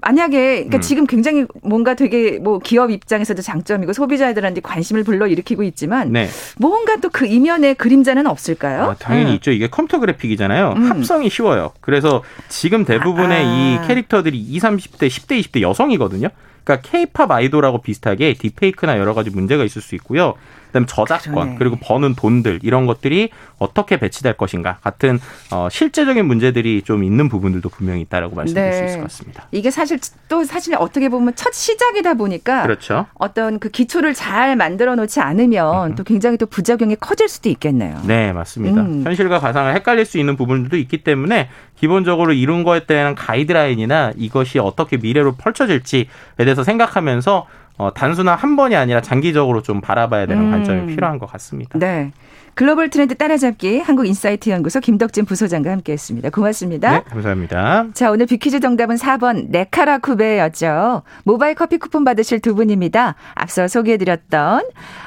만약에 0.02 0.54
그러니까 0.56 0.78
음. 0.78 0.82
지금 0.82 1.06
굉장히 1.06 1.46
뭔가 1.62 1.94
되게 1.94 2.40
뭐 2.40 2.60
기업 2.60 2.90
입장에서도 2.92 3.42
장점이고 3.42 3.94
소비자들한테 3.94 4.62
관심을 4.62 5.04
불러 5.04 5.28
일으키고 5.28 5.64
있지만 5.64 6.12
네. 6.12 6.28
뭔가 6.58 6.96
또 6.98 7.10
그 7.12 7.26
이면에 7.26 7.74
그림자는 7.74 8.28
없을까요? 8.28 8.84
아, 8.84 8.96
당연히 8.96 9.32
음. 9.32 9.36
있죠. 9.36 9.52
이게 9.52 9.68
컴퓨터 9.68 10.00
그래픽이잖아요. 10.00 10.74
음. 10.78 10.90
합성이 10.90 11.30
쉬워요. 11.30 11.72
그래서 11.82 12.24
지금 12.48 12.86
대부분의 12.86 13.38
아. 13.38 13.42
이 13.84 13.88
캐릭터들이 13.88 14.38
20, 14.38 14.62
30대, 14.64 15.08
10대, 15.08 15.40
20대 15.42 15.62
여성이거든요. 15.62 16.30
그러니까 16.64 16.90
케이팝 16.90 17.32
아이돌하고 17.32 17.82
비슷하게 17.82 18.36
딥페이크나 18.36 19.00
여러 19.00 19.14
가지 19.14 19.32
문제가 19.32 19.64
있을 19.64 19.82
수 19.82 19.96
있고요. 19.96 20.36
그다음에 20.70 20.86
저작권 20.88 21.34
그러네. 21.34 21.56
그리고 21.58 21.76
버는 21.82 22.16
돈들 22.16 22.60
이런 22.64 22.86
것들이 22.86 23.30
어떻게 23.58 23.98
배치될 23.98 24.34
것인가 24.34 24.78
같은 24.82 25.20
어, 25.52 25.68
실제적인 25.70 26.26
문제들이 26.26 26.84
좀 26.84 27.04
있는 27.04 27.30
부분들도 27.30 27.68
분명히 27.70 28.02
있다라고 28.02 28.36
말씀드릴 28.36 28.70
네. 28.70 28.78
수 28.78 28.84
있을 28.86 28.98
것 28.98 29.04
같습니다. 29.04 29.48
이게 29.52 29.72
사실 29.72 30.00
또 30.28 30.44
사실 30.44 30.76
어떻게 30.76 31.10
보면 31.10 31.36
첫 31.36 31.54
시작이다 31.54 32.14
보니까 32.14 32.64
그렇죠. 32.64 33.06
어떤 33.16 33.60
그 33.60 33.70
기초를 33.70 34.14
잘 34.14 34.56
만들어 34.56 34.96
놓지 34.96 35.20
않으면 35.20 35.92
음. 35.92 35.96
또 35.96 36.04
굉장히 36.04 36.38
또 36.38 36.46
부작용이 36.46 36.96
커질 36.96 37.28
수도 37.28 37.50
있겠네요. 37.50 38.00
네, 38.06 38.32
맞습니다. 38.32 38.82
음. 38.82 39.04
현실과 39.04 39.40
가상을 39.40 39.74
헷갈릴 39.76 40.06
수 40.06 40.18
있는 40.18 40.36
부분들도 40.36 40.78
있기 40.78 41.04
때문에 41.04 41.50
기본적으로 41.76 42.34
이런 42.34 42.64
거에 42.64 42.86
대한 42.86 43.16
가이드라인이나 43.16 44.14
이것이 44.18 44.60
어떻게 44.60 44.98
미래로 44.98 45.36
펼쳐질지에 45.36 46.06
대해서 46.38 46.64
생각하면서 46.64 47.48
어, 47.80 47.94
단순한 47.94 48.38
한 48.38 48.58
번이 48.58 48.76
아니라 48.76 49.02
장기적으로 49.02 49.62
좀 49.62 49.80
바라봐야 49.80 50.26
되는 50.26 50.44
음. 50.46 50.52
관점이 50.52 50.94
필요한 50.94 51.18
것 51.18 51.32
같습니다. 51.32 51.80
네. 51.80 52.12
글로벌 52.54 52.90
트렌드 52.90 53.16
따라잡기 53.16 53.80
한국인사이트 53.80 54.50
연구소 54.50 54.82
김덕진 54.82 55.24
부소장과 55.24 55.72
함께했습니다. 55.72 56.30
고맙습니다. 56.30 56.92
네, 56.92 57.04
감사합니다. 57.08 57.86
자, 57.94 58.12
오늘 58.12 58.26
비퀴즈 58.26 58.60
정답은 58.60 58.98
4번 58.98 59.46
네카라 59.50 60.00
쿠베였죠. 60.00 61.04
모바일 61.24 61.56
커피 61.56 61.78
쿠폰 61.78 62.04
받으실 62.04 62.42
두 62.42 62.54
분입니다. 62.56 63.16
앞서 63.34 63.70
소개해드렸던 63.70 64.64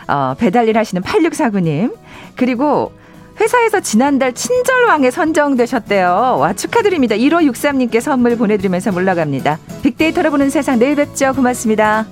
어, 0.09 0.35
배달일 0.39 0.79
하시는 0.79 1.03
8649님 1.03 1.95
그리고 2.37 2.91
회사에서 3.39 3.81
지난달 3.81 4.33
친절왕에 4.33 5.11
선정되셨대요. 5.11 6.39
와, 6.39 6.55
축하드립니다. 6.55 7.17
1563님께 7.17 8.01
선물 8.01 8.39
보내드리면서 8.39 8.93
물러갑니다. 8.93 9.59
빅데이터로 9.83 10.31
보는 10.31 10.49
세상 10.49 10.79
내일 10.79 10.97
뵙죠. 10.97 11.35
고맙습니다. 11.35 12.07